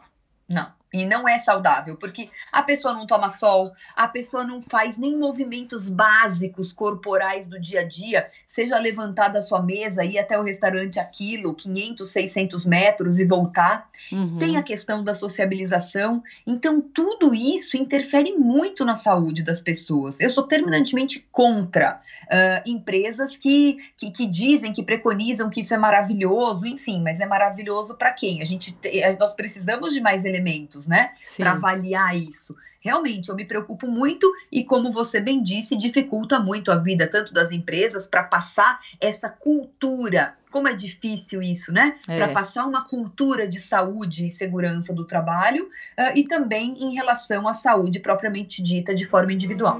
não. 0.48 0.66
E 0.92 1.04
não 1.04 1.28
é 1.28 1.38
saudável, 1.38 1.96
porque 1.96 2.30
a 2.50 2.62
pessoa 2.62 2.92
não 2.92 3.06
toma 3.06 3.30
sol, 3.30 3.72
a 3.94 4.08
pessoa 4.08 4.44
não 4.44 4.60
faz 4.60 4.96
nem 4.96 5.16
movimentos 5.16 5.88
básicos 5.88 6.72
corporais 6.72 7.48
do 7.48 7.60
dia 7.60 7.80
a 7.80 7.84
dia, 7.84 8.28
seja 8.44 8.76
levantar 8.76 9.28
da 9.28 9.40
sua 9.40 9.62
mesa, 9.62 10.04
ir 10.04 10.18
até 10.18 10.38
o 10.38 10.42
restaurante 10.42 10.98
aquilo, 10.98 11.54
500, 11.54 12.10
600 12.10 12.64
metros 12.64 13.20
e 13.20 13.24
voltar. 13.24 13.88
Uhum. 14.10 14.38
Tem 14.38 14.56
a 14.56 14.62
questão 14.62 15.04
da 15.04 15.14
sociabilização. 15.14 16.22
Então, 16.44 16.80
tudo 16.80 17.32
isso 17.32 17.76
interfere 17.76 18.36
muito 18.36 18.84
na 18.84 18.96
saúde 18.96 19.44
das 19.44 19.60
pessoas. 19.60 20.18
Eu 20.18 20.30
sou 20.30 20.42
terminantemente 20.42 21.24
contra 21.30 22.00
uh, 22.24 22.68
empresas 22.68 23.36
que, 23.36 23.78
que, 23.96 24.10
que, 24.10 24.26
dizem, 24.26 24.72
que 24.72 24.82
preconizam 24.82 25.48
que 25.48 25.60
isso 25.60 25.72
é 25.72 25.78
maravilhoso, 25.78 26.66
enfim, 26.66 27.00
mas 27.00 27.20
é 27.20 27.26
maravilhoso 27.26 27.94
para 27.94 28.12
quem? 28.12 28.42
A 28.42 28.44
gente, 28.44 28.76
nós 29.18 29.32
precisamos 29.32 29.92
de 29.92 30.00
mais 30.00 30.24
elementos 30.24 30.79
né? 30.86 31.12
Para 31.36 31.52
avaliar 31.52 32.16
isso. 32.16 32.56
Realmente, 32.80 33.28
eu 33.28 33.36
me 33.36 33.44
preocupo 33.44 33.86
muito 33.86 34.32
e, 34.50 34.64
como 34.64 34.90
você 34.90 35.20
bem 35.20 35.42
disse, 35.42 35.76
dificulta 35.76 36.40
muito 36.40 36.72
a 36.72 36.76
vida 36.76 37.06
tanto 37.06 37.32
das 37.32 37.52
empresas 37.52 38.06
para 38.06 38.24
passar 38.24 38.80
essa 38.98 39.28
cultura. 39.28 40.34
Como 40.50 40.66
é 40.66 40.74
difícil 40.74 41.42
isso, 41.42 41.72
né? 41.72 41.98
É. 42.08 42.16
Para 42.16 42.28
passar 42.28 42.64
uma 42.64 42.88
cultura 42.88 43.46
de 43.46 43.60
saúde 43.60 44.26
e 44.26 44.30
segurança 44.30 44.94
do 44.94 45.04
trabalho 45.04 45.64
uh, 45.66 46.16
e 46.16 46.24
também 46.24 46.74
em 46.82 46.94
relação 46.94 47.46
à 47.46 47.52
saúde 47.52 48.00
propriamente 48.00 48.62
dita 48.62 48.94
de 48.94 49.04
forma 49.04 49.32
individual. 49.32 49.78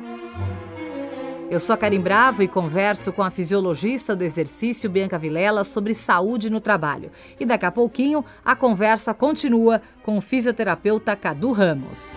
Eu 1.50 1.58
sou 1.58 1.74
a 1.74 1.76
Karim 1.76 2.00
Bravo 2.00 2.44
e 2.44 2.48
converso 2.48 3.12
com 3.12 3.24
a 3.24 3.28
fisiologista 3.28 4.14
do 4.14 4.22
exercício 4.22 4.88
Bianca 4.88 5.18
Vilela 5.18 5.64
sobre 5.64 5.92
saúde 5.94 6.48
no 6.48 6.60
trabalho. 6.60 7.10
E 7.40 7.44
daqui 7.44 7.66
a 7.66 7.72
pouquinho 7.72 8.24
a 8.44 8.54
conversa 8.54 9.12
continua 9.12 9.82
com 10.04 10.16
o 10.16 10.20
fisioterapeuta 10.20 11.16
Cadu 11.16 11.50
Ramos. 11.50 12.16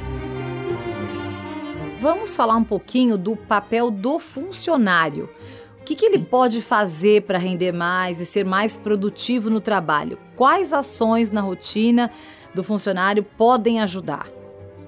Vamos 2.00 2.36
falar 2.36 2.56
um 2.56 2.63
pouquinho 2.63 3.18
do 3.18 3.36
papel 3.36 3.90
do 3.90 4.20
funcionário. 4.20 5.28
O 5.82 5.84
que, 5.84 5.96
que 5.96 6.06
ele 6.06 6.20
pode 6.20 6.62
fazer 6.62 7.24
para 7.24 7.40
render 7.40 7.72
mais 7.72 8.22
e 8.22 8.28
ser 8.28 8.46
mais 8.46 8.78
produtivo 8.78 9.50
no 9.50 9.60
trabalho? 9.60 10.20
Quais 10.36 10.72
ações 10.72 11.32
na 11.32 11.42
rotina 11.42 12.12
do 12.54 12.63
funcionário 12.63 13.24
podem 13.24 13.82
ajudar? 13.82 14.30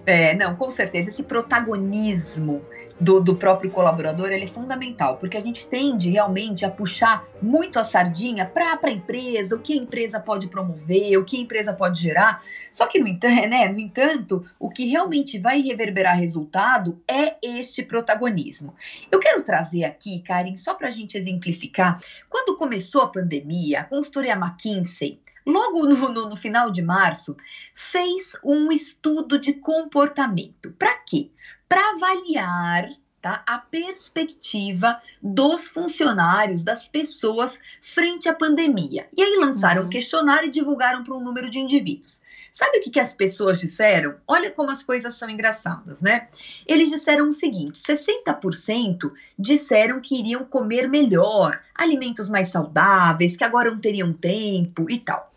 É, 0.05 0.35
não, 0.35 0.55
com 0.55 0.69
certeza. 0.69 1.09
Esse 1.09 1.23
protagonismo 1.23 2.61
do, 2.99 3.19
do 3.19 3.35
próprio 3.35 3.69
colaborador 3.69 4.31
ele 4.31 4.45
é 4.45 4.47
fundamental, 4.47 5.17
porque 5.17 5.35
a 5.35 5.41
gente 5.41 5.67
tende 5.67 6.09
realmente 6.09 6.65
a 6.65 6.69
puxar 6.69 7.25
muito 7.41 7.77
a 7.77 7.83
sardinha 7.83 8.45
para 8.45 8.79
a 8.81 8.91
empresa, 8.91 9.55
o 9.55 9.59
que 9.59 9.73
a 9.73 9.75
empresa 9.75 10.19
pode 10.19 10.47
promover, 10.47 11.17
o 11.17 11.25
que 11.25 11.37
a 11.37 11.41
empresa 11.41 11.73
pode 11.73 12.01
gerar. 12.01 12.43
Só 12.71 12.87
que, 12.87 12.99
no 12.99 13.07
entanto, 13.07 13.35
né, 13.49 13.67
no 13.67 13.79
entanto, 13.79 14.45
o 14.57 14.69
que 14.69 14.85
realmente 14.85 15.37
vai 15.37 15.61
reverberar 15.61 16.17
resultado 16.17 17.01
é 17.07 17.35
este 17.43 17.83
protagonismo. 17.83 18.73
Eu 19.11 19.19
quero 19.19 19.43
trazer 19.43 19.83
aqui, 19.83 20.21
Karen, 20.21 20.55
só 20.55 20.73
para 20.73 20.87
a 20.87 20.91
gente 20.91 21.17
exemplificar, 21.17 22.01
quando 22.29 22.57
começou 22.57 23.01
a 23.01 23.09
pandemia, 23.09 23.81
a 23.81 23.83
consultoria 23.83 24.35
McKinsey 24.35 25.19
logo 25.45 25.85
no, 25.85 26.09
no, 26.09 26.29
no 26.29 26.35
final 26.35 26.71
de 26.71 26.81
março, 26.81 27.37
fez 27.73 28.35
um 28.43 28.71
estudo 28.71 29.37
de 29.37 29.53
comportamento. 29.53 30.71
Para 30.71 30.95
quê? 30.97 31.29
Para 31.67 31.91
avaliar 31.91 32.89
Tá? 33.25 33.43
a 33.47 33.57
perspectiva 33.57 35.01
dos 35.19 35.67
funcionários, 35.67 36.63
das 36.63 36.87
pessoas 36.87 37.59
frente 37.81 38.29
à 38.29 38.35
pandemia. 38.35 39.07
E 39.17 39.23
aí 39.23 39.35
lançaram 39.37 39.81
uhum. 39.81 39.87
um 39.87 39.89
questionário 39.89 40.47
e 40.47 40.51
divulgaram 40.51 41.03
para 41.03 41.15
um 41.15 41.23
número 41.23 41.49
de 41.49 41.57
indivíduos. 41.57 42.21
Sabe 42.53 42.77
o 42.77 42.81
que, 42.83 42.91
que 42.91 42.99
as 42.99 43.15
pessoas 43.15 43.59
disseram? 43.59 44.17
Olha 44.27 44.51
como 44.51 44.69
as 44.69 44.83
coisas 44.83 45.15
são 45.15 45.27
engraçadas, 45.27 46.03
né? 46.03 46.27
Eles 46.67 46.91
disseram 46.91 47.27
o 47.27 47.31
seguinte: 47.31 47.79
60% 47.79 49.11
disseram 49.39 49.99
que 49.99 50.19
iriam 50.19 50.45
comer 50.45 50.87
melhor, 50.87 51.59
alimentos 51.73 52.29
mais 52.29 52.49
saudáveis, 52.49 53.35
que 53.35 53.43
agora 53.43 53.71
não 53.71 53.79
teriam 53.79 54.13
tempo 54.13 54.85
e 54.87 54.99
tal. 54.99 55.33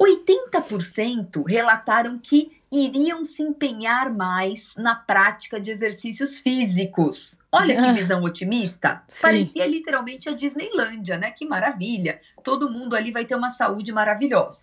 80% 0.00 1.46
relataram 1.46 2.18
que 2.18 2.59
iriam 2.72 3.24
se 3.24 3.42
empenhar 3.42 4.14
mais 4.14 4.74
na 4.76 4.94
prática 4.94 5.60
de 5.60 5.70
exercícios 5.70 6.38
físicos. 6.38 7.36
Olha 7.50 7.74
que 7.74 7.92
visão 7.92 8.22
otimista. 8.22 9.02
Sim. 9.08 9.22
Parecia 9.22 9.66
literalmente 9.66 10.28
a 10.28 10.32
Disneylândia, 10.32 11.18
né? 11.18 11.32
Que 11.32 11.44
maravilha. 11.46 12.20
Todo 12.44 12.70
mundo 12.70 12.94
ali 12.94 13.10
vai 13.10 13.24
ter 13.24 13.34
uma 13.34 13.50
saúde 13.50 13.92
maravilhosa. 13.92 14.62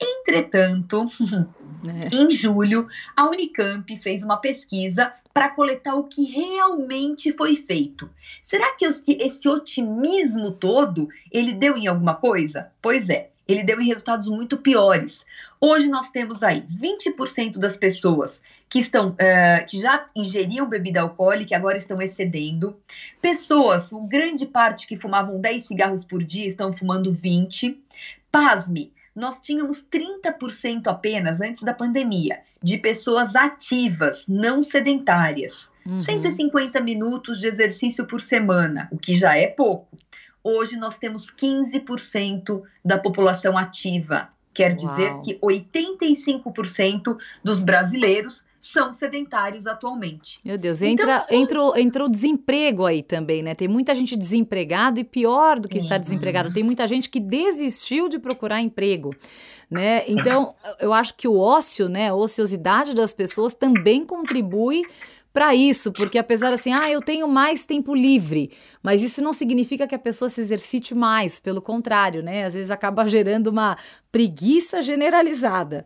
Entretanto, 0.00 1.04
é. 1.86 2.16
em 2.16 2.30
julho, 2.30 2.88
a 3.16 3.28
Unicamp 3.28 3.94
fez 3.96 4.24
uma 4.24 4.38
pesquisa 4.38 5.12
para 5.32 5.50
coletar 5.50 5.94
o 5.94 6.04
que 6.04 6.24
realmente 6.24 7.32
foi 7.32 7.54
feito. 7.54 8.10
Será 8.40 8.74
que 8.74 8.86
esse 8.86 9.48
otimismo 9.48 10.52
todo 10.52 11.08
ele 11.30 11.52
deu 11.52 11.76
em 11.76 11.86
alguma 11.86 12.14
coisa? 12.14 12.72
Pois 12.80 13.08
é, 13.08 13.30
ele 13.46 13.62
deu 13.62 13.80
em 13.80 13.86
resultados 13.86 14.28
muito 14.28 14.56
piores. 14.56 15.24
Hoje 15.60 15.88
nós 15.88 16.10
temos 16.10 16.42
aí 16.42 16.62
20% 16.62 17.58
das 17.58 17.76
pessoas 17.76 18.40
que 18.68 18.78
estão 18.78 19.10
uh, 19.10 19.66
que 19.68 19.78
já 19.78 20.06
ingeriam 20.16 20.68
bebida 20.68 21.00
alcoólica 21.00 21.54
e 21.54 21.56
agora 21.56 21.76
estão 21.76 22.00
excedendo. 22.00 22.76
Pessoas, 23.20 23.90
grande 24.08 24.46
parte 24.46 24.86
que 24.86 24.96
fumavam 24.96 25.40
10 25.40 25.64
cigarros 25.64 26.04
por 26.04 26.22
dia 26.22 26.46
estão 26.46 26.72
fumando 26.72 27.12
20. 27.12 27.78
Pasme, 28.32 28.92
nós 29.14 29.40
tínhamos 29.40 29.84
30% 29.84 30.86
apenas 30.86 31.40
antes 31.40 31.62
da 31.62 31.72
pandemia 31.72 32.40
de 32.62 32.78
pessoas 32.78 33.36
ativas, 33.36 34.26
não 34.26 34.62
sedentárias. 34.62 35.70
Uhum. 35.86 35.98
150 35.98 36.80
minutos 36.80 37.40
de 37.40 37.46
exercício 37.46 38.06
por 38.06 38.20
semana, 38.20 38.88
o 38.90 38.98
que 38.98 39.14
já 39.14 39.36
é 39.36 39.46
pouco. 39.46 39.96
Hoje 40.44 40.76
nós 40.76 40.98
temos 40.98 41.30
15% 41.30 42.62
da 42.84 42.98
população 42.98 43.56
ativa. 43.56 44.28
Quer 44.52 44.76
dizer 44.76 45.12
Uau. 45.12 45.22
que 45.22 45.34
85% 45.40 47.16
dos 47.42 47.62
brasileiros 47.62 48.44
são 48.60 48.94
sedentários 48.94 49.66
atualmente. 49.66 50.40
Meu 50.42 50.56
Deus, 50.56 50.80
entra, 50.80 51.26
então, 51.30 51.76
entra 51.76 52.04
o 52.04 52.08
desemprego 52.08 52.86
aí 52.86 53.02
também, 53.02 53.42
né? 53.42 53.54
Tem 53.54 53.68
muita 53.68 53.94
gente 53.94 54.16
desempregada 54.16 54.98
e 54.98 55.04
pior 55.04 55.60
do 55.60 55.68
que 55.68 55.78
sim. 55.78 55.84
estar 55.84 55.98
desempregado, 55.98 56.52
tem 56.52 56.62
muita 56.62 56.86
gente 56.86 57.10
que 57.10 57.20
desistiu 57.20 58.08
de 58.08 58.18
procurar 58.18 58.62
emprego. 58.62 59.14
Né? 59.70 60.04
Então, 60.08 60.54
eu 60.78 60.92
acho 60.92 61.14
que 61.14 61.26
o 61.26 61.36
ócio, 61.36 61.88
né, 61.88 62.08
a 62.08 62.14
ociosidade 62.14 62.94
das 62.94 63.12
pessoas 63.12 63.54
também 63.54 64.04
contribui 64.04 64.82
para 65.34 65.52
isso, 65.52 65.92
porque 65.92 66.16
apesar 66.16 66.52
assim, 66.52 66.72
ah, 66.72 66.88
eu 66.88 67.02
tenho 67.02 67.26
mais 67.26 67.66
tempo 67.66 67.92
livre, 67.92 68.52
mas 68.80 69.02
isso 69.02 69.20
não 69.20 69.32
significa 69.32 69.84
que 69.84 69.94
a 69.94 69.98
pessoa 69.98 70.28
se 70.28 70.40
exercite 70.40 70.94
mais, 70.94 71.40
pelo 71.40 71.60
contrário, 71.60 72.22
né? 72.22 72.44
Às 72.44 72.54
vezes 72.54 72.70
acaba 72.70 73.04
gerando 73.08 73.48
uma 73.48 73.76
preguiça 74.12 74.80
generalizada. 74.80 75.84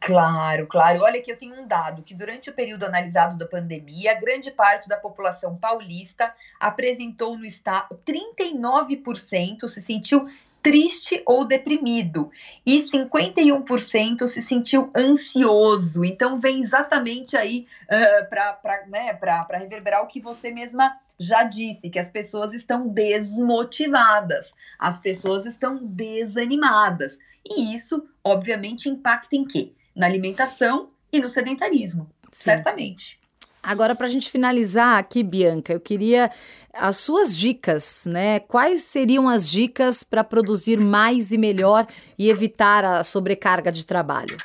Claro, 0.00 0.66
claro. 0.66 1.02
Olha 1.02 1.22
que 1.22 1.32
eu 1.32 1.38
tenho 1.38 1.54
um 1.58 1.66
dado 1.66 2.02
que 2.02 2.14
durante 2.14 2.50
o 2.50 2.52
período 2.52 2.84
analisado 2.84 3.38
da 3.38 3.46
pandemia, 3.46 4.20
grande 4.20 4.50
parte 4.50 4.88
da 4.88 4.96
população 4.96 5.56
paulista 5.56 6.34
apresentou 6.60 7.38
no 7.38 7.46
estado 7.46 7.98
39% 8.04 9.68
se 9.68 9.80
sentiu 9.80 10.28
triste 10.66 11.22
ou 11.24 11.46
deprimido 11.46 12.28
e 12.66 12.80
51% 12.80 14.26
se 14.26 14.42
sentiu 14.42 14.90
ansioso. 14.96 16.04
Então 16.04 16.40
vem 16.40 16.60
exatamente 16.60 17.36
aí 17.36 17.68
uh, 17.84 18.28
para 18.28 18.84
né, 18.88 19.16
reverberar 19.52 20.02
o 20.02 20.08
que 20.08 20.20
você 20.20 20.50
mesma 20.50 20.98
já 21.16 21.44
disse, 21.44 21.88
que 21.88 22.00
as 22.00 22.10
pessoas 22.10 22.52
estão 22.52 22.88
desmotivadas, 22.88 24.52
as 24.76 24.98
pessoas 24.98 25.46
estão 25.46 25.76
desanimadas. 25.86 27.16
E 27.48 27.72
isso, 27.72 28.04
obviamente, 28.24 28.88
impacta 28.88 29.36
em 29.36 29.44
quê? 29.44 29.72
Na 29.94 30.06
alimentação 30.06 30.90
e 31.12 31.20
no 31.20 31.30
sedentarismo, 31.30 32.10
Sim. 32.32 32.42
certamente. 32.42 33.20
Agora, 33.66 33.96
para 33.96 34.06
a 34.06 34.08
gente 34.08 34.30
finalizar 34.30 34.96
aqui, 34.96 35.24
Bianca, 35.24 35.72
eu 35.72 35.80
queria 35.80 36.30
as 36.72 36.98
suas 36.98 37.36
dicas, 37.36 38.06
né? 38.06 38.38
Quais 38.38 38.82
seriam 38.82 39.28
as 39.28 39.50
dicas 39.50 40.04
para 40.04 40.22
produzir 40.22 40.78
mais 40.78 41.32
e 41.32 41.36
melhor 41.36 41.84
e 42.16 42.30
evitar 42.30 42.84
a 42.84 43.02
sobrecarga 43.02 43.72
de 43.72 43.84
trabalho? 43.84 44.36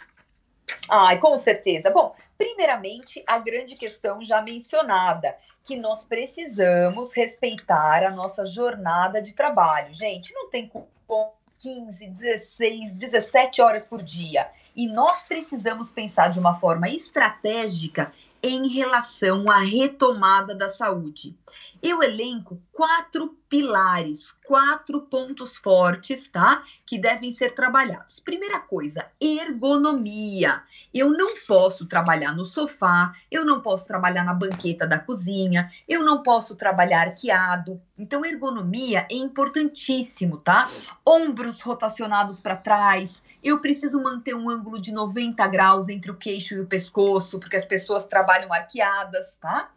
Ai, 0.90 1.20
com 1.20 1.38
certeza. 1.38 1.92
Bom, 1.92 2.16
primeiramente, 2.36 3.24
a 3.28 3.38
grande 3.38 3.76
questão 3.76 4.24
já 4.24 4.42
mencionada, 4.42 5.36
que 5.64 5.76
nós 5.76 6.04
precisamos 6.04 7.14
respeitar 7.16 8.04
a 8.04 8.10
nossa 8.10 8.44
jornada 8.44 9.22
de 9.22 9.34
trabalho. 9.34 9.94
Gente, 9.94 10.34
não 10.34 10.50
tem 10.50 10.68
como 10.68 11.32
15, 11.60 12.08
16, 12.08 12.96
17 12.96 13.62
horas 13.62 13.86
por 13.86 14.02
dia. 14.02 14.50
E 14.76 14.88
nós 14.88 15.22
precisamos 15.22 15.92
pensar 15.92 16.30
de 16.30 16.40
uma 16.40 16.56
forma 16.56 16.90
estratégica 16.90 18.12
em 18.44 18.68
relação 18.68 19.50
à 19.50 19.60
retomada 19.60 20.56
da 20.56 20.70
saúde. 20.70 21.36
Eu 21.82 22.04
elenco 22.04 22.62
quatro 22.72 23.36
pilares, 23.50 24.32
quatro 24.46 25.02
pontos 25.02 25.58
fortes, 25.58 26.28
tá? 26.28 26.64
Que 26.86 26.98
devem 26.98 27.32
ser 27.32 27.56
trabalhados. 27.56 28.20
Primeira 28.20 28.60
coisa, 28.60 29.08
ergonomia. 29.20 30.62
Eu 30.94 31.10
não 31.12 31.34
posso 31.48 31.88
trabalhar 31.88 32.34
no 32.34 32.46
sofá, 32.46 33.14
eu 33.32 33.44
não 33.44 33.60
posso 33.60 33.88
trabalhar 33.88 34.24
na 34.24 34.34
banqueta 34.34 34.86
da 34.86 35.00
cozinha, 35.00 35.72
eu 35.88 36.04
não 36.04 36.22
posso 36.22 36.56
trabalhar 36.56 37.08
arqueado. 37.08 37.82
Então, 37.98 38.24
ergonomia 38.24 39.08
é 39.10 39.16
importantíssimo, 39.16 40.38
tá? 40.38 40.70
Ombros 41.06 41.62
rotacionados 41.62 42.40
para 42.40 42.56
trás, 42.56 43.24
eu 43.44 43.60
preciso 43.60 44.02
manter 44.02 44.36
um 44.36 44.50
ângulo 44.50 44.80
de 44.80 44.92
90 44.92 45.48
graus 45.48 45.90
entre 45.90 46.12
o 46.12 46.16
queixo 46.16 46.56
e 46.56 46.60
o 46.60 46.66
pescoço, 46.66 47.40
porque 47.40 47.56
as 47.56 47.66
pessoas 47.66 48.06
trabalham 48.06 48.52
arqueadas, 48.54 49.38
tá? 49.38 49.70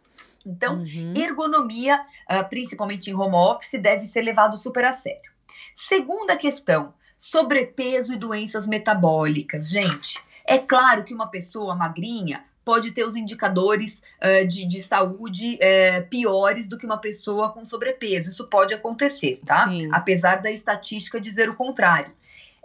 Então, 0.45 0.79
uhum. 0.79 1.13
ergonomia, 1.15 1.99
uh, 2.29 2.47
principalmente 2.47 3.09
em 3.09 3.15
home 3.15 3.35
office, 3.35 3.81
deve 3.81 4.05
ser 4.05 4.21
levado 4.21 4.55
super 4.57 4.85
a 4.85 4.91
sério. 4.91 5.31
Segunda 5.73 6.37
questão, 6.37 6.93
sobrepeso 7.17 8.13
e 8.13 8.17
doenças 8.17 8.67
metabólicas. 8.67 9.67
Gente, 9.67 10.23
é 10.45 10.59
claro 10.59 11.03
que 11.03 11.13
uma 11.13 11.27
pessoa 11.27 11.75
magrinha 11.75 12.45
pode 12.63 12.91
ter 12.91 13.03
os 13.03 13.15
indicadores 13.15 14.01
uh, 14.21 14.47
de, 14.47 14.67
de, 14.67 14.81
saúde 14.81 15.55
uh, 15.55 16.07
piores 16.09 16.67
do 16.67 16.77
que 16.77 16.85
uma 16.85 16.97
pessoa 16.97 17.51
com 17.51 17.65
sobrepeso. 17.65 18.29
Isso 18.29 18.47
pode 18.47 18.73
acontecer, 18.73 19.39
tá? 19.45 19.67
Sim. 19.67 19.89
Apesar 19.91 20.41
da 20.41 20.51
estatística 20.51 21.21
dizer 21.21 21.49
o 21.49 21.55
contrário. 21.55 22.11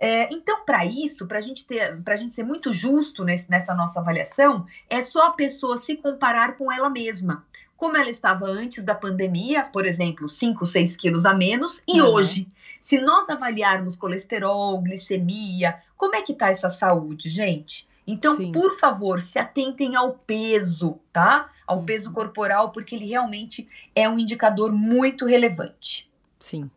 É, 0.03 0.33
então, 0.33 0.65
para 0.65 0.87
isso, 0.87 1.27
para 1.27 1.43
gente 1.43 1.67
ter, 1.67 2.01
a 2.07 2.17
gente 2.17 2.33
ser 2.33 2.43
muito 2.43 2.73
justo 2.73 3.23
nesse, 3.23 3.51
nessa 3.51 3.75
nossa 3.75 4.01
avaliação, 4.01 4.67
é 4.89 5.03
só 5.03 5.27
a 5.27 5.33
pessoa 5.33 5.77
se 5.77 5.95
comparar 5.99 6.57
com 6.57 6.73
ela 6.73 6.89
mesma. 6.89 7.45
Como 7.77 7.97
ela 7.97 8.09
estava 8.09 8.47
antes 8.47 8.83
da 8.83 8.95
pandemia, 8.95 9.65
por 9.65 9.85
exemplo, 9.85 10.27
5, 10.27 10.65
6 10.65 10.97
quilos 10.97 11.27
a 11.27 11.35
menos, 11.35 11.83
e 11.87 12.01
uhum. 12.01 12.09
hoje. 12.09 12.49
Se 12.83 12.99
nós 12.99 13.29
avaliarmos 13.29 13.95
colesterol, 13.95 14.81
glicemia, 14.81 15.79
como 15.99 16.17
é 16.17 16.23
que 16.23 16.33
está 16.33 16.49
essa 16.49 16.71
saúde, 16.71 17.29
gente? 17.29 17.87
Então, 18.07 18.37
Sim. 18.37 18.53
por 18.53 18.79
favor, 18.79 19.21
se 19.21 19.39
atentem 19.39 19.97
ao 19.97 20.15
peso, 20.15 20.99
tá? 21.13 21.51
Ao 21.67 21.79
uhum. 21.79 21.85
peso 21.85 22.11
corporal, 22.11 22.73
porque 22.73 22.95
ele 22.95 23.07
realmente 23.07 23.69
é 23.95 24.09
um 24.09 24.19
indicador 24.19 24.73
muito 24.73 25.27
relevante. 25.27 26.11
Sim. 26.41 26.71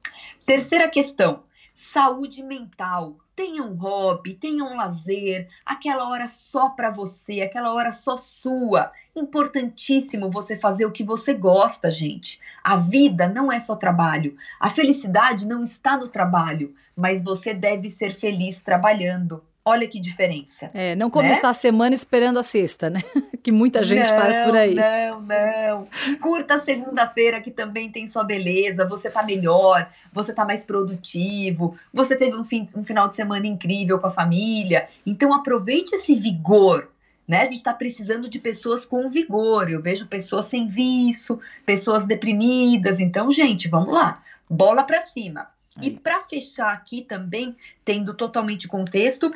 Terceira 0.46 0.90
questão: 0.90 1.44
saúde 1.74 2.44
mental. 2.44 3.18
Tenha 3.36 3.64
um 3.64 3.74
hobby, 3.74 4.36
tenha 4.36 4.64
um 4.64 4.76
lazer, 4.76 5.50
aquela 5.66 6.08
hora 6.08 6.28
só 6.28 6.70
para 6.70 6.92
você, 6.92 7.42
aquela 7.42 7.74
hora 7.74 7.92
só 7.92 8.16
sua. 8.16 8.92
Importantíssimo 9.16 10.30
você 10.30 10.58
fazer 10.58 10.86
o 10.86 10.92
que 10.92 11.04
você 11.04 11.34
gosta, 11.34 11.90
gente. 11.90 12.40
A 12.64 12.78
vida 12.78 13.28
não 13.28 13.52
é 13.52 13.60
só 13.60 13.76
trabalho. 13.76 14.38
A 14.60 14.70
felicidade 14.70 15.48
não 15.48 15.64
está 15.64 15.98
no 15.98 16.08
trabalho, 16.08 16.76
mas 16.96 17.24
você 17.24 17.54
deve 17.54 17.90
ser 17.90 18.12
feliz 18.12 18.60
trabalhando. 18.60 19.44
Olha 19.66 19.88
que 19.88 19.98
diferença. 19.98 20.70
É, 20.74 20.94
não 20.94 21.10
começar 21.10 21.48
né? 21.48 21.50
a 21.52 21.54
semana 21.54 21.96
esperando 21.96 22.38
a 22.38 22.44
sexta, 22.44 22.90
né? 22.90 23.02
Que 23.44 23.52
muita 23.52 23.84
gente 23.84 24.10
não, 24.10 24.16
faz 24.16 24.40
por 24.46 24.56
aí. 24.56 24.74
Não, 24.74 25.22
não. 25.22 25.88
Curta 26.22 26.56
a 26.56 26.60
segunda-feira, 26.60 27.42
que 27.42 27.52
também 27.52 27.92
tem 27.92 28.08
sua 28.08 28.24
beleza. 28.24 28.88
Você 28.88 29.10
tá 29.10 29.22
melhor, 29.22 29.90
você 30.14 30.32
tá 30.34 30.46
mais 30.46 30.64
produtivo, 30.64 31.78
você 31.94 32.16
teve 32.16 32.38
um, 32.38 32.44
fim, 32.46 32.66
um 32.74 32.86
final 32.86 33.10
de 33.10 33.18
semana 33.18 33.46
incrível 33.46 34.00
com 34.00 34.08
a 34.08 34.10
família. 34.10 34.88
Então 35.06 35.34
aproveite 35.34 35.94
esse 35.94 36.16
vigor. 36.16 36.90
Né? 37.28 37.42
A 37.42 37.46
gente 37.46 37.58
está 37.58 37.74
precisando 37.74 38.30
de 38.30 38.40
pessoas 38.40 38.86
com 38.86 39.10
vigor. 39.10 39.70
Eu 39.70 39.82
vejo 39.82 40.08
pessoas 40.08 40.46
sem 40.46 40.66
vício, 40.68 41.38
pessoas 41.66 42.06
deprimidas. 42.06 43.02
Então, 43.02 43.30
gente, 43.30 43.68
vamos 43.68 43.94
lá, 43.94 44.24
bola 44.50 44.84
para 44.84 45.02
cima. 45.02 45.50
E 45.82 45.92
para 45.92 46.22
fechar 46.22 46.72
aqui 46.72 47.02
também, 47.02 47.56
tendo 47.84 48.14
totalmente 48.14 48.68
contexto, 48.68 49.34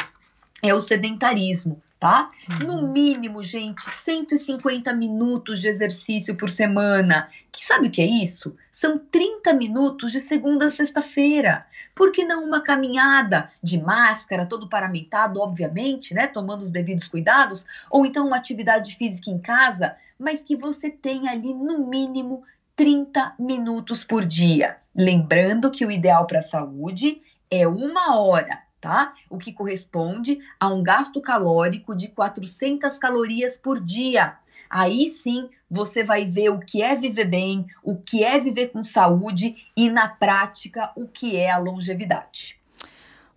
é 0.62 0.74
o 0.74 0.82
sedentarismo, 0.82 1.82
tá? 2.00 2.32
Uhum. 2.50 2.68
No 2.68 2.94
mínimo, 2.94 3.44
gente, 3.44 3.84
150 3.84 4.92
minutos 4.94 5.62
de 5.62 5.68
exercício 5.68 6.36
por 6.36 6.50
semana. 6.50 7.30
Que 7.52 7.64
sabe 7.64 7.88
o 7.88 7.92
que 7.92 8.02
é 8.02 8.06
isso? 8.06 8.56
São 8.72 8.98
30 8.98 9.54
minutos 9.54 10.12
de 10.12 10.20
segunda 10.20 10.68
a 10.68 10.72
sexta-feira. 10.72 11.66
Por 11.94 12.12
que 12.12 12.24
não 12.24 12.44
uma 12.44 12.62
caminhada 12.62 13.52
de 13.62 13.82
máscara, 13.82 14.46
todo 14.46 14.70
paramentado, 14.70 15.40
obviamente, 15.40 16.14
né? 16.14 16.28
Tomando 16.28 16.64
os 16.64 16.72
devidos 16.72 17.08
cuidados, 17.08 17.66
ou 17.90 18.06
então 18.06 18.28
uma 18.28 18.38
atividade 18.38 18.96
física 18.96 19.30
em 19.30 19.40
casa, 19.40 19.96
mas 20.20 20.42
que 20.42 20.56
você 20.56 20.90
tenha 20.90 21.32
ali 21.32 21.54
no 21.54 21.88
mínimo 21.88 22.44
30 22.76 23.36
minutos 23.40 24.04
por 24.04 24.26
dia. 24.26 24.78
Lembrando 24.96 25.72
que 25.72 25.86
o 25.86 25.92
ideal 25.92 26.26
para 26.28 26.40
a 26.40 26.44
saúde 26.44 27.22
é 27.50 27.68
uma 27.68 28.20
hora 28.20 28.67
tá? 28.88 29.14
O 29.30 29.38
que 29.38 29.52
corresponde 29.52 30.40
a 30.58 30.70
um 30.70 30.82
gasto 30.82 31.20
calórico 31.20 31.94
de 31.94 32.08
400 32.08 32.98
calorias 32.98 33.58
por 33.58 33.82
dia. 33.82 34.38
Aí 34.70 35.10
sim 35.10 35.50
você 35.70 36.06
vai 36.06 36.24
ver 36.24 36.50
o 36.50 36.60
que 36.60 36.82
é 36.82 36.96
viver 36.96 37.26
bem, 37.26 37.68
o 37.84 37.98
que 37.98 38.24
é 38.24 38.40
viver 38.40 38.68
com 38.68 38.82
saúde 38.86 39.58
e, 39.76 39.90
na 39.90 40.08
prática, 40.08 40.92
o 40.96 41.06
que 41.06 41.36
é 41.36 41.52
a 41.52 41.58
longevidade. 41.58 42.58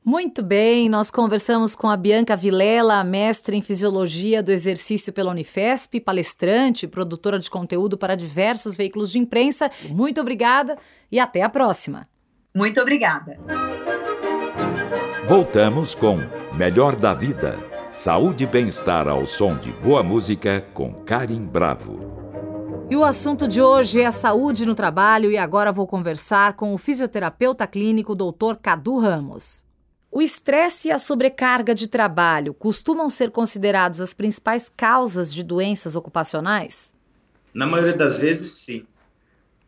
Muito 0.04 0.40
bem, 0.40 0.88
nós 0.88 1.10
conversamos 1.10 1.74
com 1.74 1.88
a 1.88 1.96
Bianca 1.96 2.36
Vilela, 2.36 3.02
mestre 3.02 3.56
em 3.56 3.60
Fisiologia 3.60 4.42
do 4.42 4.52
Exercício 4.52 5.12
pela 5.12 5.32
Unifesp, 5.32 6.00
palestrante, 6.00 6.86
produtora 6.86 7.40
de 7.40 7.50
conteúdo 7.50 7.98
para 7.98 8.14
diversos 8.14 8.76
veículos 8.76 9.10
de 9.10 9.18
imprensa. 9.18 9.68
Muito 9.88 10.20
obrigada 10.20 10.78
e 11.10 11.18
até 11.18 11.42
a 11.42 11.48
próxima. 11.48 12.08
Muito 12.54 12.80
obrigada. 12.80 13.36
Voltamos 15.30 15.94
com 15.94 16.18
Melhor 16.56 16.96
da 16.96 17.14
Vida. 17.14 17.56
Saúde 17.88 18.42
e 18.42 18.46
bem-estar 18.48 19.06
ao 19.06 19.24
som 19.24 19.56
de 19.56 19.70
boa 19.70 20.02
música 20.02 20.60
com 20.74 20.92
Karim 21.04 21.46
Bravo. 21.46 22.00
E 22.90 22.96
o 22.96 23.04
assunto 23.04 23.46
de 23.46 23.62
hoje 23.62 24.00
é 24.00 24.06
a 24.06 24.10
saúde 24.10 24.66
no 24.66 24.74
trabalho 24.74 25.30
e 25.30 25.38
agora 25.38 25.70
vou 25.70 25.86
conversar 25.86 26.56
com 26.56 26.74
o 26.74 26.78
fisioterapeuta 26.78 27.64
clínico 27.64 28.16
Dr. 28.16 28.56
Cadu 28.60 28.98
Ramos. 28.98 29.62
O 30.10 30.20
estresse 30.20 30.88
e 30.88 30.90
a 30.90 30.98
sobrecarga 30.98 31.76
de 31.76 31.86
trabalho 31.86 32.52
costumam 32.52 33.08
ser 33.08 33.30
considerados 33.30 34.00
as 34.00 34.12
principais 34.12 34.68
causas 34.68 35.32
de 35.32 35.44
doenças 35.44 35.94
ocupacionais? 35.94 36.92
Na 37.54 37.66
maioria 37.66 37.96
das 37.96 38.18
vezes, 38.18 38.64
sim. 38.64 38.84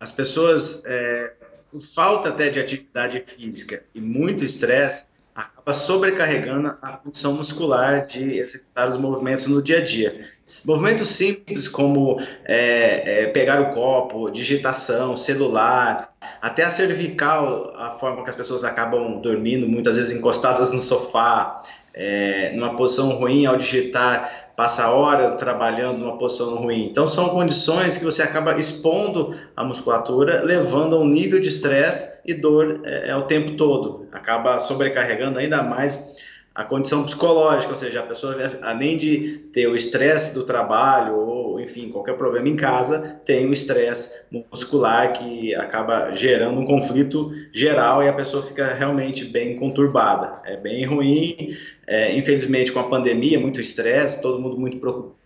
As 0.00 0.10
pessoas, 0.10 0.84
é, 0.86 1.34
por 1.70 1.78
falta 1.78 2.30
até 2.30 2.50
de 2.50 2.58
atividade 2.58 3.20
física 3.20 3.80
e 3.94 4.00
muito 4.00 4.42
estresse, 4.42 5.11
acaba 5.34 5.72
sobrecarregando 5.72 6.76
a 6.82 6.98
função 6.98 7.34
muscular 7.34 8.04
de 8.04 8.38
executar 8.38 8.88
os 8.88 8.96
movimentos 8.96 9.46
no 9.46 9.62
dia 9.62 9.78
a 9.78 9.84
dia. 9.84 10.28
Movimentos 10.66 11.08
simples 11.08 11.68
como 11.68 12.20
é, 12.44 13.22
é, 13.22 13.26
pegar 13.28 13.60
o 13.60 13.70
copo, 13.70 14.30
digitação, 14.30 15.16
celular, 15.16 16.12
até 16.40 16.64
a 16.64 16.70
cervical, 16.70 17.72
a 17.76 17.90
forma 17.92 18.22
que 18.22 18.30
as 18.30 18.36
pessoas 18.36 18.62
acabam 18.62 19.20
dormindo, 19.20 19.66
muitas 19.66 19.96
vezes 19.96 20.12
encostadas 20.12 20.70
no 20.70 20.80
sofá, 20.80 21.62
é, 21.94 22.52
numa 22.52 22.74
posição 22.76 23.10
ruim 23.10 23.46
ao 23.46 23.56
digitar, 23.56 24.41
passa 24.56 24.90
horas 24.90 25.34
trabalhando 25.34 25.98
numa 25.98 26.18
posição 26.18 26.56
ruim. 26.56 26.86
Então, 26.86 27.06
são 27.06 27.30
condições 27.30 27.96
que 27.96 28.04
você 28.04 28.22
acaba 28.22 28.58
expondo 28.58 29.34
a 29.56 29.64
musculatura, 29.64 30.42
levando 30.44 30.96
a 30.96 30.98
um 30.98 31.06
nível 31.06 31.40
de 31.40 31.48
estresse 31.48 32.20
e 32.26 32.34
dor 32.34 32.80
é, 32.84 33.08
é, 33.08 33.16
o 33.16 33.22
tempo 33.22 33.56
todo. 33.56 34.06
Acaba 34.12 34.58
sobrecarregando 34.58 35.38
ainda 35.38 35.62
mais 35.62 36.16
a 36.54 36.64
condição 36.64 37.04
psicológica, 37.04 37.70
ou 37.70 37.76
seja, 37.76 38.00
a 38.00 38.02
pessoa, 38.02 38.36
além 38.60 38.96
de 38.96 39.38
ter 39.52 39.66
o 39.66 39.74
estresse 39.74 40.34
do 40.34 40.44
trabalho 40.44 41.16
ou, 41.16 41.60
enfim, 41.60 41.88
qualquer 41.88 42.16
problema 42.16 42.48
em 42.48 42.56
casa, 42.56 43.20
tem 43.24 43.46
o 43.46 43.52
estresse 43.52 44.26
muscular 44.50 45.12
que 45.12 45.54
acaba 45.54 46.12
gerando 46.12 46.60
um 46.60 46.66
conflito 46.66 47.32
geral 47.52 48.02
e 48.02 48.08
a 48.08 48.12
pessoa 48.12 48.42
fica 48.42 48.74
realmente 48.74 49.24
bem 49.24 49.56
conturbada. 49.56 50.40
É 50.44 50.56
bem 50.56 50.84
ruim, 50.84 51.56
é, 51.86 52.14
infelizmente 52.16 52.70
com 52.70 52.80
a 52.80 52.84
pandemia, 52.84 53.40
muito 53.40 53.58
estresse, 53.58 54.20
todo 54.20 54.40
mundo 54.40 54.58
muito 54.58 54.78
preocupado. 54.78 55.22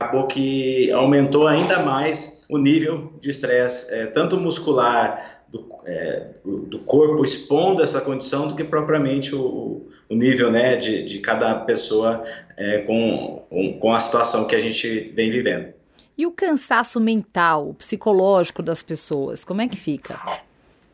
Acabou 0.00 0.26
que 0.26 0.90
aumentou 0.92 1.46
ainda 1.46 1.80
mais 1.80 2.44
o 2.48 2.56
nível 2.56 3.12
de 3.20 3.30
estresse, 3.30 3.92
é, 3.92 4.06
tanto 4.06 4.36
muscular 4.36 5.37
do, 5.50 5.66
é, 5.86 6.28
do, 6.44 6.78
corpo 6.80 7.22
expondo 7.22 7.82
essa 7.82 8.00
condição 8.00 8.48
do 8.48 8.54
que 8.54 8.64
propriamente 8.64 9.34
o, 9.34 9.86
o 10.08 10.14
nível 10.14 10.50
né, 10.50 10.76
de, 10.76 11.02
de 11.04 11.18
cada 11.20 11.54
pessoa 11.60 12.22
é, 12.56 12.78
com, 12.78 13.42
com 13.80 13.92
a 13.92 14.00
situação 14.00 14.46
que 14.46 14.54
a 14.54 14.60
gente 14.60 15.12
vem 15.14 15.30
vivendo. 15.30 15.72
E 16.16 16.26
o 16.26 16.32
cansaço 16.32 17.00
mental, 17.00 17.74
psicológico 17.74 18.62
das 18.62 18.82
pessoas, 18.82 19.44
como 19.44 19.62
é 19.62 19.68
que 19.68 19.76
fica? 19.76 20.20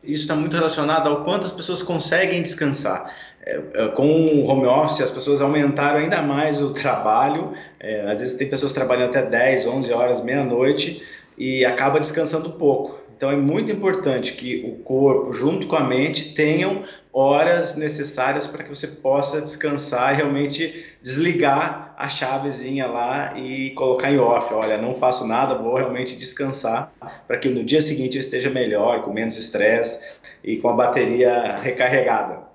Isso 0.03 0.21
está 0.21 0.35
muito 0.35 0.55
relacionado 0.55 1.09
ao 1.09 1.23
quanto 1.23 1.47
as 1.47 1.51
pessoas 1.51 1.81
conseguem 1.81 2.41
descansar. 2.43 3.11
É, 3.43 3.63
é, 3.73 3.87
com 3.89 4.07
o 4.07 4.47
home 4.47 4.67
office, 4.67 5.01
as 5.01 5.11
pessoas 5.11 5.41
aumentaram 5.41 5.99
ainda 5.99 6.21
mais 6.21 6.61
o 6.61 6.71
trabalho. 6.73 7.53
É, 7.79 8.01
às 8.01 8.19
vezes 8.19 8.35
tem 8.35 8.49
pessoas 8.49 8.71
trabalhando 8.71 9.09
até 9.09 9.23
10, 9.23 9.65
11 9.67 9.93
horas, 9.93 10.23
meia-noite 10.23 11.01
e 11.37 11.65
acaba 11.65 11.99
descansando 11.99 12.51
pouco. 12.51 12.99
Então 13.15 13.31
é 13.31 13.35
muito 13.35 13.71
importante 13.71 14.33
que 14.33 14.65
o 14.65 14.83
corpo, 14.83 15.31
junto 15.31 15.67
com 15.67 15.75
a 15.75 15.83
mente, 15.83 16.33
tenham 16.33 16.83
horas 17.13 17.77
necessárias 17.77 18.45
para 18.45 18.61
que 18.61 18.69
você 18.69 18.87
possa 18.87 19.41
descansar 19.41 20.13
e 20.13 20.17
realmente 20.17 20.85
desligar 21.01 21.95
a 21.97 22.09
chavezinha 22.09 22.87
lá 22.87 23.39
e 23.39 23.71
colocar 23.71 24.11
em 24.11 24.19
off. 24.19 24.53
Olha, 24.53 24.77
não 24.77 24.93
faço 24.93 25.25
nada, 25.25 25.55
vou 25.55 25.75
realmente 25.75 26.17
descansar 26.17 26.91
para 27.25 27.37
que 27.37 27.47
no 27.47 27.63
dia 27.63 27.79
seguinte 27.79 28.17
eu 28.17 28.21
esteja 28.21 28.49
melhor, 28.49 29.01
com 29.01 29.13
menos 29.13 29.37
estresse 29.37 30.15
e 30.43 30.57
com 30.57 30.67
a 30.67 30.73
bateria 30.73 31.55
recarregada. 31.55 32.54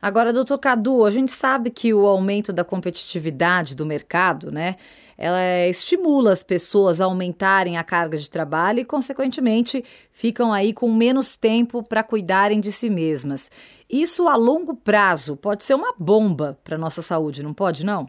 Agora, 0.00 0.32
doutor 0.32 0.58
Cadu, 0.58 1.04
a 1.04 1.10
gente 1.10 1.32
sabe 1.32 1.70
que 1.70 1.92
o 1.92 2.06
aumento 2.06 2.52
da 2.52 2.64
competitividade 2.64 3.74
do 3.74 3.86
mercado, 3.86 4.50
né? 4.50 4.76
ela 5.18 5.66
estimula 5.66 6.30
as 6.30 6.42
pessoas 6.42 7.00
a 7.00 7.06
aumentarem 7.06 7.78
a 7.78 7.84
carga 7.84 8.18
de 8.18 8.30
trabalho 8.30 8.80
e, 8.80 8.84
consequentemente, 8.84 9.82
ficam 10.10 10.52
aí 10.52 10.72
com 10.72 10.92
menos 10.92 11.36
tempo 11.36 11.82
para 11.82 12.02
cuidarem 12.02 12.60
de 12.60 12.70
si 12.70 12.90
mesmas. 12.90 13.50
Isso 13.88 14.28
a 14.28 14.36
longo 14.36 14.74
prazo 14.74 15.36
pode 15.36 15.64
ser 15.64 15.74
uma 15.74 15.94
bomba 15.98 16.58
para 16.62 16.76
a 16.76 16.78
nossa 16.78 17.00
saúde, 17.00 17.42
não 17.42 17.54
pode, 17.54 17.84
não? 17.84 18.08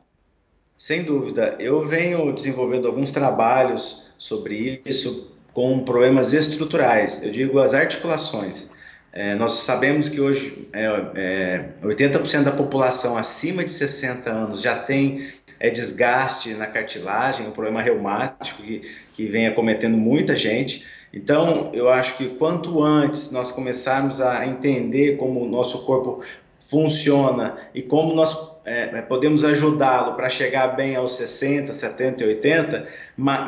Sem 0.77 1.03
dúvida. 1.03 1.55
Eu 1.59 1.81
venho 1.81 2.31
desenvolvendo 2.33 2.87
alguns 2.87 3.11
trabalhos 3.11 4.11
sobre 4.17 4.81
isso 4.85 5.35
com 5.53 5.79
problemas 5.79 6.33
estruturais. 6.33 7.23
Eu 7.23 7.31
digo 7.31 7.57
as 7.57 7.73
articulações. 7.73 8.76
É, 9.17 9.33
nós 9.33 9.53
sabemos 9.53 10.09
que 10.09 10.21
hoje 10.21 10.69
é, 10.71 10.85
é, 11.15 11.69
80% 11.83 12.43
da 12.43 12.51
população 12.51 13.17
acima 13.17 13.63
de 13.63 13.71
60 13.71 14.29
anos 14.29 14.61
já 14.61 14.77
tem 14.77 15.27
é 15.59 15.71
desgaste 15.71 16.53
na 16.53 16.67
cartilagem, 16.67 17.47
um 17.47 17.51
problema 17.51 17.81
reumático 17.81 18.61
que, 18.61 18.83
que 19.13 19.25
vem 19.25 19.47
acometendo 19.47 19.97
muita 19.97 20.35
gente. 20.35 20.85
Então, 21.11 21.71
eu 21.73 21.89
acho 21.89 22.15
que 22.15 22.27
quanto 22.35 22.83
antes 22.83 23.31
nós 23.31 23.51
começarmos 23.51 24.21
a 24.21 24.45
entender 24.45 25.17
como 25.17 25.41
o 25.43 25.49
nosso 25.49 25.83
corpo 25.83 26.21
funciona 26.59 27.57
e 27.73 27.81
como 27.81 28.13
nós 28.13 28.59
é, 28.65 29.01
podemos 29.01 29.43
ajudá-lo 29.43 30.13
para 30.13 30.29
chegar 30.29 30.75
bem 30.75 30.95
aos 30.95 31.13
60, 31.13 31.73
70 31.73 32.23
e 32.23 32.27
80, 32.27 32.87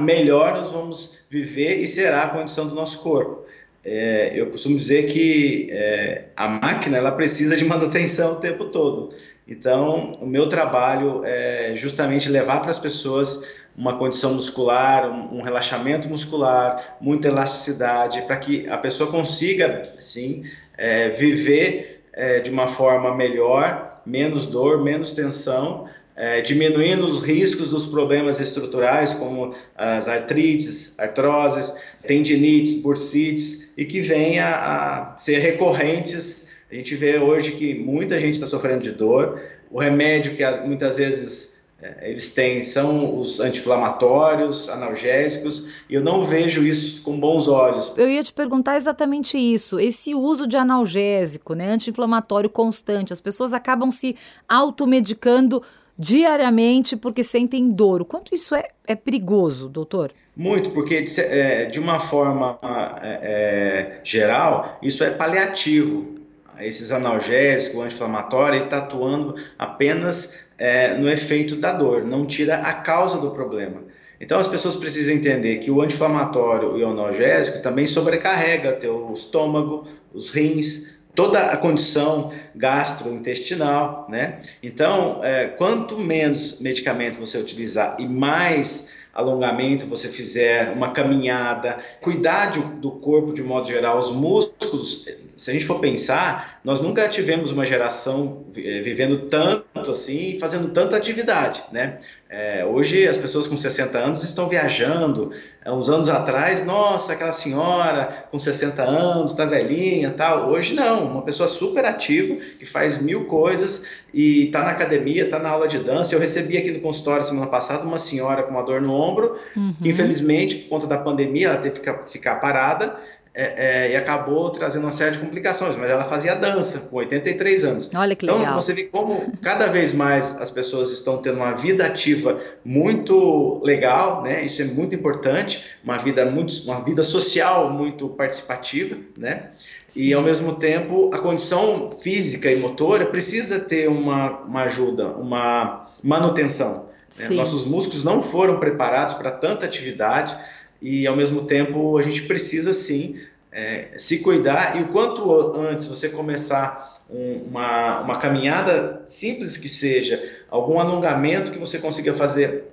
melhor 0.02 0.54
nós 0.54 0.72
vamos 0.72 1.20
viver 1.30 1.76
e 1.76 1.88
será 1.88 2.24
a 2.24 2.30
condição 2.30 2.66
do 2.66 2.74
nosso 2.74 3.04
corpo. 3.04 3.48
É, 3.92 4.32
eu 4.36 4.52
costumo 4.52 4.78
dizer 4.78 5.08
que 5.08 5.68
é, 5.72 6.26
a 6.36 6.48
máquina 6.48 6.96
ela 6.96 7.12
precisa 7.12 7.58
de 7.58 7.66
manutenção 7.66 8.34
o 8.34 8.36
tempo 8.36 8.66
todo. 8.66 9.10
Então, 9.48 10.12
o 10.22 10.28
meu 10.28 10.48
trabalho 10.48 11.24
é 11.26 11.74
justamente 11.76 12.30
levar 12.30 12.60
para 12.60 12.70
as 12.70 12.78
pessoas 12.78 13.48
uma 13.76 13.98
condição 13.98 14.36
muscular, 14.36 15.10
um, 15.10 15.40
um 15.40 15.42
relaxamento 15.42 16.08
muscular, 16.08 16.98
muita 17.02 17.30
elasticidade, 17.30 18.22
para 18.24 18.38
que 18.38 18.70
a 18.70 18.78
pessoa 18.78 19.10
consiga, 19.10 19.92
sim, 19.96 20.44
é, 20.78 21.10
viver 21.10 22.04
é, 22.14 22.42
de 22.42 22.52
uma 22.52 22.68
forma 22.68 23.16
melhor, 23.16 24.02
menos 24.06 24.46
dor, 24.46 24.84
menos 24.84 25.14
tensão, 25.14 25.90
é, 26.20 26.42
diminuindo 26.42 27.04
os 27.04 27.24
riscos 27.24 27.70
dos 27.70 27.86
problemas 27.88 28.40
estruturais, 28.40 29.16
como 29.16 29.56
as 29.76 30.08
artrites, 30.08 31.00
artroses, 31.00 31.74
tendinites, 32.06 32.76
bursites, 32.76 33.74
e 33.76 33.86
que 33.86 34.02
venha 34.02 34.56
a 34.56 35.18
ser 35.18 35.40
recorrentes 35.40 36.50
a 36.72 36.76
gente 36.76 36.96
vê 36.96 37.18
hoje 37.18 37.54
que 37.54 37.74
muita 37.74 38.20
gente 38.20 38.36
está 38.36 38.46
sofrendo 38.46 38.82
de 38.82 38.92
dor. 38.92 39.42
O 39.72 39.80
remédio 39.80 40.36
que 40.36 40.46
muitas 40.68 40.98
vezes 40.98 41.68
é, 41.82 42.12
eles 42.12 42.36
têm 42.36 42.62
são 42.62 43.18
os 43.18 43.40
anti-inflamatórios, 43.40 44.70
analgésicos, 44.70 45.68
e 45.90 45.96
eu 45.96 46.04
não 46.04 46.22
vejo 46.22 46.64
isso 46.64 47.02
com 47.02 47.20
bons 47.20 47.48
olhos. 47.48 47.92
Eu 47.98 48.08
ia 48.08 48.22
te 48.22 48.32
perguntar 48.32 48.76
exatamente 48.76 49.36
isso, 49.36 49.80
esse 49.80 50.14
uso 50.14 50.46
de 50.46 50.58
analgésico, 50.58 51.56
né, 51.56 51.72
anti-inflamatório 51.72 52.50
constante, 52.50 53.12
as 53.12 53.20
pessoas 53.20 53.52
acabam 53.52 53.90
se 53.90 54.16
automedicando 54.48 55.64
diariamente 56.00 56.96
porque 56.96 57.22
sentem 57.22 57.70
dor. 57.70 58.06
Quanto 58.06 58.34
isso 58.34 58.56
é, 58.56 58.70
é 58.88 58.96
perigoso, 58.96 59.68
doutor? 59.68 60.14
Muito, 60.34 60.72
porque 60.72 61.02
de, 61.02 61.20
é, 61.20 61.66
de 61.66 61.80
uma 61.80 62.00
forma 62.00 62.58
é, 63.02 64.00
é 64.02 64.02
geral, 64.02 64.80
isso 64.82 65.04
é 65.04 65.10
paliativo 65.10 66.18
esses 66.62 66.92
analgésicos, 66.92 67.82
anti-inflamatório, 67.82 68.58
ele 68.58 68.66
está 68.66 68.80
atuando 68.80 69.36
apenas 69.58 70.50
é, 70.58 70.94
no 70.96 71.10
efeito 71.10 71.56
da 71.56 71.72
dor, 71.72 72.04
não 72.04 72.26
tira 72.26 72.56
a 72.56 72.74
causa 72.74 73.18
do 73.20 73.32
problema. 73.32 73.84
Então 74.20 74.38
as 74.38 74.48
pessoas 74.48 74.76
precisam 74.76 75.14
entender 75.14 75.58
que 75.60 75.72
o 75.72 75.82
anti-inflamatório 75.82 76.78
e 76.78 76.84
o 76.84 76.90
analgésico 76.90 77.64
também 77.64 77.88
sobrecarrega 77.88 78.74
teu 78.74 79.12
estômago, 79.14 79.88
os 80.14 80.32
rins, 80.32 80.99
toda 81.20 81.48
a 81.48 81.58
condição 81.58 82.32
gastrointestinal, 82.56 84.08
né? 84.08 84.40
Então, 84.64 85.20
é, 85.22 85.48
quanto 85.48 85.98
menos 85.98 86.62
medicamento 86.62 87.20
você 87.20 87.38
utilizar 87.38 87.98
e 88.00 88.08
mais 88.08 88.96
alongamento 89.14 89.86
você 89.86 90.08
fizer, 90.08 90.72
uma 90.72 90.92
caminhada, 90.92 91.80
cuidar 92.00 92.52
de, 92.52 92.62
do 92.78 92.92
corpo 92.92 93.34
de 93.34 93.44
modo 93.44 93.68
geral, 93.68 94.00
os 94.00 94.12
músculos, 94.12 95.10
se 95.36 95.50
a 95.50 95.54
gente 95.54 95.66
for 95.66 95.82
pensar, 95.82 96.62
nós 96.64 96.80
nunca 96.80 97.06
tivemos 97.10 97.52
uma 97.52 97.66
geração 97.66 98.46
eh, 98.56 98.80
vivendo 98.80 99.28
tanto 99.28 99.92
assim, 99.92 100.38
fazendo 100.40 100.70
tanta 100.70 100.96
atividade, 100.96 101.62
né? 101.74 101.98
É, 102.32 102.64
hoje 102.64 103.08
as 103.08 103.18
pessoas 103.18 103.48
com 103.48 103.58
60 103.58 103.98
anos 103.98 104.24
estão 104.24 104.48
viajando. 104.48 105.32
Há 105.66 105.74
uns 105.74 105.90
anos 105.90 106.10
atrás, 106.10 106.64
nossa, 106.64 107.14
aquela 107.14 107.34
senhora 107.34 108.28
com 108.30 108.38
60 108.38 108.84
anos, 108.84 109.34
tá 109.34 109.46
velhinha, 109.46 110.12
tal. 110.12 110.48
Hoje 110.48 110.76
não, 110.76 111.06
uma 111.06 111.22
pessoa 111.24 111.50
super 111.50 111.84
ativa 111.86 112.36
que 112.36 112.68
faz 112.68 113.02
mil 113.02 113.26
coisas 113.26 113.88
e 114.14 114.46
tá 114.52 114.62
na 114.62 114.70
academia, 114.70 115.28
tá 115.28 115.40
na 115.40 115.50
aula 115.50 115.68
de 115.68 115.80
dança. 115.80 116.14
Eu 116.14 116.20
recebi 116.20 116.56
aqui 116.56 116.70
no 116.70 116.82
consultório 116.82 117.24
semana 117.24 117.48
passada 117.48 117.84
uma 117.84 117.98
senhora 117.98 118.44
com 118.44 118.52
uma 118.52 118.62
dor 118.62 118.80
no 118.80 118.94
ombro, 118.94 119.36
uhum. 119.58 119.74
que 119.82 119.90
infelizmente 119.90 120.56
por 120.56 120.70
conta 120.70 120.86
da 120.86 121.00
pandemia 121.00 121.48
ela 121.48 121.58
teve 121.58 121.80
que 121.80 121.80
ficar, 121.80 122.04
ficar 122.04 122.36
parada 122.36 122.96
é, 123.34 123.86
é, 123.88 123.92
e 123.92 123.96
acabou 123.96 124.50
trazendo 124.50 124.84
uma 124.84 124.92
série 124.92 125.12
de 125.12 125.20
complicações, 125.20 125.76
mas 125.76 125.90
ela 125.90 126.04
fazia 126.04 126.36
dança 126.36 126.90
com 126.90 126.98
83 126.98 127.64
anos. 127.64 127.92
Olha 127.94 128.16
que 128.16 128.26
então, 128.26 128.40
legal. 128.40 128.60
você 128.60 128.74
vê 128.74 128.86
como 128.86 129.32
cada 129.42 129.68
vez 129.68 129.94
mais 129.94 130.42
as 130.42 130.50
pessoas 130.50 130.92
estão 130.92 131.18
tendo 131.18 131.36
uma 131.38 131.54
vida 131.54 131.86
ativa 131.86 132.40
muito 132.66 133.62
legal, 133.64 134.24
né? 134.24 134.44
Isso 134.44 134.62
é 134.62 134.66
muito 134.66 134.96
importante, 134.96 135.76
uma 135.84 135.98
vida 135.98 136.26
muito, 136.26 136.54
uma 136.64 136.84
vida 136.84 137.04
social 137.04 137.70
muito 137.70 138.10
participativa, 138.10 138.98
né? 139.16 139.52
Sim. 139.88 140.04
E 140.04 140.14
ao 140.14 140.22
mesmo 140.22 140.56
tempo 140.56 141.14
a 141.14 141.20
condição 141.20 141.92
física 141.92 142.52
e 142.52 142.58
motora 142.58 143.06
precisa 143.06 143.60
ter 143.60 143.88
uma, 143.88 144.40
uma 144.42 144.64
ajuda, 144.64 145.08
uma 145.10 145.88
manutenção. 146.04 146.90
Né? 147.18 147.30
Nossos 147.30 147.66
músculos 147.66 148.04
não 148.04 148.22
foram 148.22 148.60
preparados 148.60 149.16
para 149.16 149.32
tanta 149.32 149.66
atividade 149.66 150.36
e 150.82 151.06
ao 151.06 151.16
mesmo 151.16 151.46
tempo 151.46 151.98
a 151.98 152.02
gente 152.02 152.24
precisa 152.24 152.74
sim 152.74 153.20
é, 153.52 153.90
se 153.98 154.20
cuidar 154.20 154.78
e 154.80 154.84
o 154.84 154.88
quanto 154.90 155.32
antes 155.58 155.88
você 155.88 156.10
começar 156.10 157.00
um, 157.10 157.46
uma, 157.50 158.02
uma 158.02 158.18
caminhada 158.20 159.04
simples 159.08 159.58
que 159.58 159.68
seja, 159.68 160.22
algum 160.50 160.80
alongamento 160.80 161.52
que 161.52 161.60
você 161.60 161.80
consiga 161.80 162.14
fazer 162.14 162.66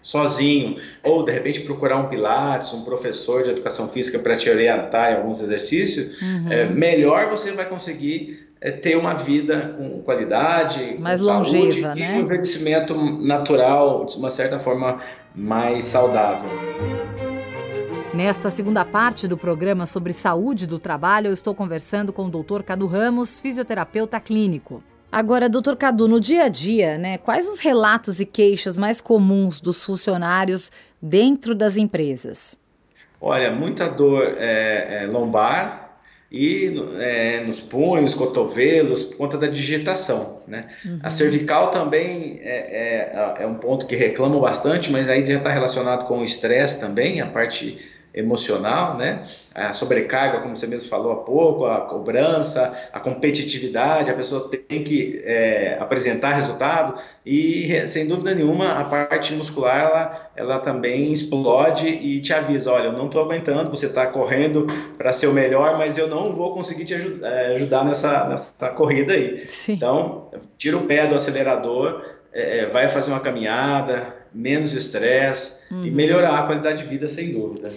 sozinho, 0.00 0.76
ou 1.04 1.24
de 1.24 1.30
repente 1.30 1.60
procurar 1.60 1.96
um 1.98 2.08
pilates, 2.08 2.72
um 2.72 2.82
professor 2.82 3.44
de 3.44 3.50
educação 3.50 3.88
física 3.88 4.18
para 4.18 4.34
te 4.34 4.50
orientar 4.50 5.12
em 5.12 5.16
alguns 5.16 5.40
exercícios, 5.40 6.20
uhum. 6.20 6.50
é, 6.50 6.64
melhor 6.64 7.28
você 7.28 7.52
vai 7.52 7.66
conseguir 7.66 8.48
é, 8.60 8.72
ter 8.72 8.96
uma 8.96 9.14
vida 9.14 9.74
com 9.78 10.02
qualidade, 10.02 10.96
mais 10.98 11.20
com 11.20 11.26
longeva, 11.26 11.62
saúde 11.62 11.80
né? 11.82 11.94
e 11.96 12.02
um 12.02 12.20
envelhecimento 12.22 12.94
natural, 13.22 14.04
de 14.06 14.16
uma 14.16 14.30
certa 14.30 14.58
forma 14.58 15.00
mais 15.34 15.84
saudável. 15.84 16.50
Nesta 18.14 18.50
segunda 18.50 18.84
parte 18.84 19.26
do 19.26 19.38
programa 19.38 19.86
sobre 19.86 20.12
saúde 20.12 20.66
do 20.66 20.78
trabalho, 20.78 21.28
eu 21.28 21.32
estou 21.32 21.54
conversando 21.54 22.12
com 22.12 22.26
o 22.26 22.30
Dr. 22.30 22.62
Cadu 22.62 22.86
Ramos, 22.86 23.40
fisioterapeuta 23.40 24.20
clínico. 24.20 24.82
Agora, 25.10 25.48
doutor 25.48 25.76
Cadu, 25.76 26.06
no 26.06 26.20
dia 26.20 26.44
a 26.44 26.48
dia, 26.48 26.98
né, 26.98 27.16
quais 27.16 27.48
os 27.48 27.60
relatos 27.60 28.20
e 28.20 28.26
queixas 28.26 28.76
mais 28.76 29.00
comuns 29.00 29.62
dos 29.62 29.82
funcionários 29.82 30.70
dentro 31.00 31.54
das 31.54 31.78
empresas? 31.78 32.58
Olha, 33.18 33.50
muita 33.50 33.88
dor 33.88 34.34
é, 34.36 35.04
é, 35.04 35.06
lombar 35.06 35.96
e 36.30 36.74
é, 36.98 37.40
nos 37.40 37.62
punhos, 37.62 38.12
cotovelos, 38.12 39.04
por 39.04 39.16
conta 39.16 39.38
da 39.38 39.46
digitação. 39.46 40.42
Né? 40.46 40.64
Uhum. 40.84 40.98
A 41.02 41.08
cervical 41.08 41.70
também 41.70 42.40
é, 42.42 43.12
é, 43.38 43.42
é, 43.42 43.46
um 43.46 43.54
ponto 43.54 43.86
que 43.86 43.96
reclamam 43.96 44.40
bastante, 44.40 44.92
mas 44.92 45.08
aí 45.08 45.24
já 45.24 45.34
está 45.34 45.50
relacionado 45.50 46.06
com 46.06 46.18
o 46.18 46.24
estresse 46.24 46.80
também, 46.80 47.20
a 47.20 47.26
parte 47.26 47.78
emocional, 48.14 48.96
né? 48.96 49.22
A 49.54 49.72
sobrecarga, 49.72 50.40
como 50.40 50.54
você 50.54 50.66
mesmo 50.66 50.88
falou 50.88 51.12
há 51.12 51.16
pouco, 51.16 51.64
a 51.64 51.80
cobrança, 51.80 52.88
a 52.92 53.00
competitividade, 53.00 54.10
a 54.10 54.14
pessoa 54.14 54.50
tem 54.50 54.84
que 54.84 55.22
é, 55.24 55.78
apresentar 55.80 56.32
resultado 56.32 56.94
e, 57.24 57.86
sem 57.86 58.06
dúvida 58.06 58.34
nenhuma, 58.34 58.72
a 58.72 58.84
parte 58.84 59.32
muscular 59.32 59.80
ela, 59.80 60.30
ela 60.36 60.58
também 60.58 61.12
explode 61.12 61.88
e 61.88 62.20
te 62.20 62.34
avisa, 62.34 62.70
olha, 62.72 62.86
eu 62.86 62.92
não 62.92 63.06
estou 63.06 63.22
aguentando, 63.22 63.70
você 63.70 63.86
está 63.86 64.06
correndo 64.06 64.66
para 64.98 65.12
ser 65.12 65.28
o 65.28 65.32
melhor, 65.32 65.78
mas 65.78 65.96
eu 65.96 66.08
não 66.08 66.32
vou 66.32 66.54
conseguir 66.54 66.84
te 66.84 66.94
ajudar, 66.94 67.28
é, 67.28 67.52
ajudar 67.52 67.84
nessa, 67.84 68.28
nessa 68.28 68.70
corrida 68.70 69.14
aí. 69.14 69.44
Sim. 69.48 69.72
Então, 69.72 70.28
tira 70.58 70.76
o 70.76 70.82
pé 70.86 71.06
do 71.06 71.14
acelerador, 71.14 72.02
é, 72.32 72.58
é 72.58 72.66
vai 72.66 72.88
fazer 72.88 73.10
uma 73.10 73.20
caminhada, 73.20 74.22
menos 74.34 74.72
estresse 74.72 75.72
uhum. 75.72 75.84
e 75.84 75.90
melhorar 75.90 76.38
a 76.38 76.42
qualidade 76.42 76.82
de 76.82 76.88
vida, 76.88 77.08
sem 77.08 77.32
dúvida. 77.32 77.72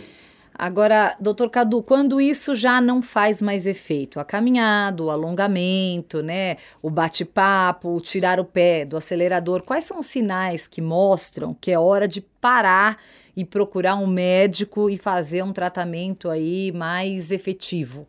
Agora, 0.57 1.17
doutor 1.19 1.49
Cadu, 1.49 1.83
quando 1.83 2.21
isso 2.21 2.55
já 2.55 2.79
não 2.79 3.01
faz 3.01 3.41
mais 3.41 3.67
efeito, 3.67 4.21
a 4.21 4.23
caminhada, 4.23 5.03
o 5.03 5.09
alongamento, 5.09 6.23
né, 6.23 6.55
o 6.81 6.89
bate-papo, 6.89 7.89
o 7.89 7.99
tirar 7.99 8.39
o 8.39 8.45
pé 8.45 8.85
do 8.85 8.95
acelerador, 8.95 9.63
quais 9.63 9.83
são 9.83 9.99
os 9.99 10.05
sinais 10.05 10.65
que 10.65 10.81
mostram 10.81 11.53
que 11.53 11.71
é 11.71 11.77
hora 11.77 12.07
de 12.07 12.21
parar 12.21 12.97
e 13.35 13.43
procurar 13.43 13.95
um 13.95 14.07
médico 14.07 14.89
e 14.89 14.97
fazer 14.97 15.43
um 15.43 15.51
tratamento 15.51 16.29
aí 16.29 16.71
mais 16.71 17.31
efetivo? 17.31 18.07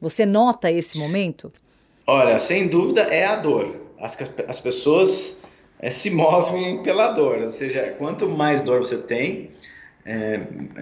Você 0.00 0.24
nota 0.24 0.70
esse 0.70 0.98
momento? 0.98 1.52
Olha, 2.06 2.38
sem 2.38 2.68
dúvida 2.68 3.02
é 3.02 3.26
a 3.26 3.34
dor. 3.34 3.74
As, 4.00 4.16
as 4.46 4.60
pessoas 4.60 5.46
é, 5.80 5.90
se 5.90 6.10
movem 6.10 6.80
pela 6.82 7.08
dor, 7.08 7.42
ou 7.42 7.50
seja, 7.50 7.94
quanto 7.98 8.28
mais 8.28 8.60
dor 8.60 8.78
você 8.78 8.98
tem, 8.98 9.50
é, 10.08 10.40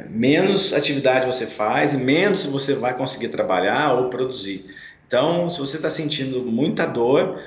menos 0.09 0.73
atividade 0.73 1.27
você 1.27 1.47
faz 1.47 1.95
e 1.95 1.99
menos 1.99 2.47
você 2.47 2.75
vai 2.75 2.97
conseguir 2.97 3.29
trabalhar 3.29 3.93
ou 3.95 4.09
produzir. 4.09 4.65
Então, 5.05 5.51
se 5.51 5.59
você 5.59 5.79
está 5.79 5.91
sentindo 5.91 6.45
muita 6.45 6.87
dor, 6.87 7.41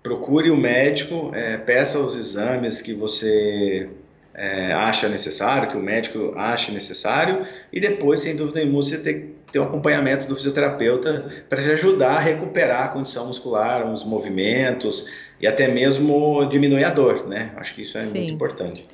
procure 0.00 0.48
o 0.50 0.56
médico, 0.56 1.32
é, 1.34 1.56
peça 1.56 1.98
os 1.98 2.14
exames 2.14 2.80
que 2.80 2.94
você 2.94 3.88
é, 4.32 4.72
acha 4.74 5.08
necessário, 5.08 5.68
que 5.68 5.76
o 5.76 5.82
médico 5.82 6.34
acha 6.36 6.70
necessário, 6.70 7.44
e 7.72 7.80
depois, 7.80 8.20
sem 8.20 8.36
dúvida 8.36 8.60
nenhuma, 8.60 8.80
você 8.80 8.98
tem 8.98 9.20
que 9.20 9.34
ter 9.50 9.58
um 9.58 9.64
acompanhamento 9.64 10.28
do 10.28 10.36
fisioterapeuta 10.36 11.28
para 11.48 11.60
te 11.60 11.70
ajudar 11.72 12.12
a 12.12 12.20
recuperar 12.20 12.84
a 12.84 12.88
condição 12.88 13.26
muscular, 13.26 13.90
os 13.90 14.04
movimentos 14.04 15.08
e 15.40 15.48
até 15.48 15.66
mesmo 15.66 16.44
diminuir 16.44 16.84
a 16.84 16.90
dor, 16.90 17.26
né? 17.26 17.52
Acho 17.56 17.74
que 17.74 17.82
isso 17.82 17.98
é 17.98 18.02
Sim. 18.02 18.18
muito 18.18 18.32
importante. 18.34 18.86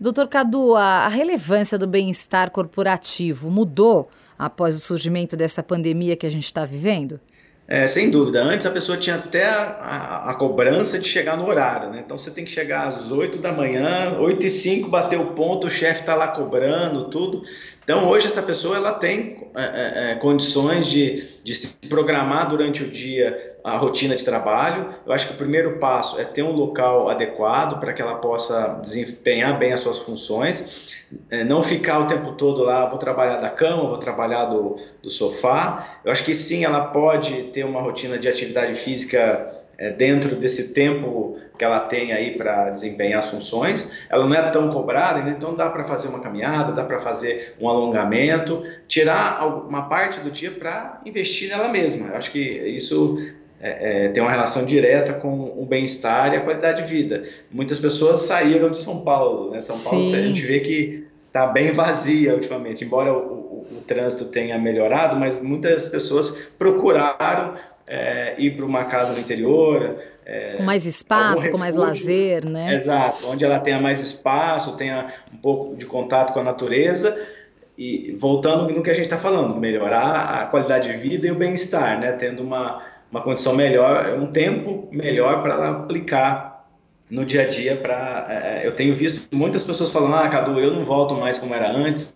Doutor 0.00 0.28
Cadu, 0.28 0.76
a, 0.76 1.08
relevância 1.08 1.76
do 1.76 1.86
bem-estar 1.86 2.52
corporativo 2.52 3.50
mudou 3.50 4.08
após 4.38 4.76
o 4.76 4.80
surgimento 4.80 5.36
dessa 5.36 5.60
pandemia 5.60 6.14
que 6.14 6.24
a 6.24 6.30
gente 6.30 6.44
está 6.44 6.64
vivendo? 6.64 7.18
É, 7.66 7.84
sem 7.86 8.08
dúvida. 8.08 8.40
Antes 8.42 8.64
a 8.64 8.70
pessoa 8.70 8.96
tinha 8.96 9.16
até 9.16 9.44
a, 9.44 9.62
a, 9.62 10.30
a, 10.30 10.34
cobrança 10.36 11.00
de 11.00 11.08
chegar 11.08 11.36
no 11.36 11.46
horário, 11.46 11.90
né? 11.90 12.02
Então 12.04 12.16
você 12.16 12.30
tem 12.30 12.44
que 12.44 12.50
chegar 12.50 12.86
às 12.86 13.10
8 13.10 13.40
da 13.40 13.52
manhã, 13.52 14.16
8 14.18 14.46
e 14.46 14.48
5 14.48 14.88
bater 14.88 15.18
o 15.18 15.32
ponto, 15.32 15.66
o 15.66 15.70
chefe 15.70 16.00
está 16.00 16.14
lá 16.14 16.28
cobrando, 16.28 17.10
tudo. 17.10 17.42
Então 17.82 18.06
hoje 18.08 18.26
essa 18.26 18.42
pessoa 18.42 18.76
ela 18.76 18.92
tem 18.92 19.48
é, 19.56 19.62
é, 19.62 20.12
é, 20.12 20.14
condições 20.14 20.86
de, 20.86 21.42
de 21.42 21.54
se 21.54 21.76
programar 21.88 22.48
durante 22.48 22.84
o 22.84 22.88
dia 22.88 23.56
a 23.74 23.76
rotina 23.76 24.14
de 24.16 24.24
trabalho. 24.24 24.88
Eu 25.06 25.12
acho 25.12 25.28
que 25.28 25.34
o 25.34 25.36
primeiro 25.36 25.78
passo 25.78 26.20
é 26.20 26.24
ter 26.24 26.42
um 26.42 26.52
local 26.52 27.08
adequado 27.08 27.78
para 27.78 27.92
que 27.92 28.02
ela 28.02 28.16
possa 28.16 28.78
desempenhar 28.82 29.58
bem 29.58 29.72
as 29.72 29.80
suas 29.80 29.98
funções, 29.98 30.96
é, 31.30 31.44
não 31.44 31.62
ficar 31.62 32.00
o 32.00 32.06
tempo 32.06 32.32
todo 32.32 32.62
lá, 32.62 32.86
vou 32.86 32.98
trabalhar 32.98 33.36
da 33.36 33.50
cama, 33.50 33.88
vou 33.88 33.98
trabalhar 33.98 34.46
do, 34.46 34.76
do 35.02 35.10
sofá. 35.10 36.00
Eu 36.04 36.12
acho 36.12 36.24
que 36.24 36.34
sim, 36.34 36.64
ela 36.64 36.88
pode 36.88 37.44
ter 37.44 37.64
uma 37.64 37.80
rotina 37.80 38.18
de 38.18 38.28
atividade 38.28 38.74
física 38.74 39.54
é, 39.78 39.90
dentro 39.90 40.34
desse 40.34 40.74
tempo 40.74 41.38
que 41.56 41.64
ela 41.64 41.80
tem 41.80 42.12
aí 42.12 42.36
para 42.36 42.70
desempenhar 42.70 43.18
as 43.18 43.30
funções. 43.30 44.06
Ela 44.08 44.26
não 44.26 44.34
é 44.34 44.50
tão 44.50 44.68
cobrada, 44.70 45.22
né? 45.22 45.34
então 45.36 45.54
dá 45.54 45.68
para 45.68 45.84
fazer 45.84 46.08
uma 46.08 46.20
caminhada, 46.20 46.72
dá 46.72 46.84
para 46.84 47.00
fazer 47.00 47.56
um 47.60 47.68
alongamento, 47.68 48.62
tirar 48.86 49.44
uma 49.66 49.88
parte 49.88 50.20
do 50.20 50.30
dia 50.30 50.52
para 50.52 51.00
investir 51.04 51.48
nela 51.48 51.68
mesma. 51.68 52.08
Eu 52.08 52.16
acho 52.16 52.30
que 52.30 52.40
isso 52.40 53.18
é, 53.60 54.06
é, 54.06 54.08
tem 54.08 54.22
uma 54.22 54.30
relação 54.30 54.64
direta 54.64 55.14
com 55.14 55.52
o 55.56 55.66
bem-estar 55.66 56.32
e 56.32 56.36
a 56.36 56.40
qualidade 56.40 56.82
de 56.82 56.88
vida. 56.88 57.24
Muitas 57.50 57.78
pessoas 57.78 58.20
saíram 58.20 58.70
de 58.70 58.78
São 58.78 59.04
Paulo, 59.04 59.50
né? 59.50 59.60
São 59.60 59.78
Paulo 59.80 60.08
Sim. 60.08 60.16
a 60.16 60.22
gente 60.22 60.40
vê 60.42 60.60
que 60.60 61.08
está 61.26 61.46
bem 61.46 61.72
vazia 61.72 62.34
ultimamente, 62.34 62.84
embora 62.84 63.12
o, 63.12 63.18
o, 63.18 63.66
o, 63.78 63.80
trânsito 63.86 64.26
tenha 64.26 64.56
melhorado, 64.58 65.16
mas 65.16 65.42
muitas 65.42 65.88
pessoas 65.88 66.50
procuraram 66.56 67.54
é, 67.86 68.34
ir 68.38 68.54
para 68.54 68.64
uma 68.64 68.84
casa 68.84 69.12
no 69.12 69.18
interior. 69.18 69.96
É, 70.24 70.56
com 70.56 70.62
mais 70.62 70.86
espaço, 70.86 71.50
com 71.50 71.58
mais 71.58 71.74
lazer, 71.74 72.44
né? 72.44 72.74
Exato, 72.74 73.26
onde 73.28 73.44
ela 73.44 73.58
tenha 73.58 73.80
mais 73.80 74.00
espaço, 74.00 74.76
tenha 74.76 75.06
um 75.32 75.36
pouco 75.36 75.74
de 75.74 75.84
contato 75.84 76.32
com 76.32 76.40
a 76.40 76.44
natureza 76.44 77.16
e 77.76 78.14
voltando 78.18 78.72
no 78.72 78.82
que 78.82 78.90
a 78.90 78.94
gente 78.94 79.04
está 79.04 79.16
falando, 79.18 79.54
melhorar 79.56 80.42
a 80.42 80.46
qualidade 80.46 80.92
de 80.92 80.98
vida 80.98 81.26
e 81.26 81.30
o 81.30 81.34
bem-estar, 81.34 81.98
né? 81.98 82.12
Tendo 82.12 82.42
uma 82.42 82.82
uma 83.10 83.22
condição 83.22 83.54
melhor, 83.54 84.18
um 84.18 84.26
tempo 84.26 84.88
melhor 84.92 85.42
para 85.42 85.70
aplicar 85.70 86.66
no 87.10 87.24
dia 87.24 87.42
a 87.42 87.46
dia 87.46 87.76
para. 87.76 88.26
É, 88.28 88.66
eu 88.66 88.72
tenho 88.72 88.94
visto 88.94 89.34
muitas 89.34 89.64
pessoas 89.64 89.92
falando: 89.92 90.14
ah, 90.14 90.28
Cadu, 90.28 90.58
eu 90.60 90.72
não 90.72 90.84
volto 90.84 91.14
mais 91.14 91.38
como 91.38 91.54
era 91.54 91.70
antes, 91.70 92.14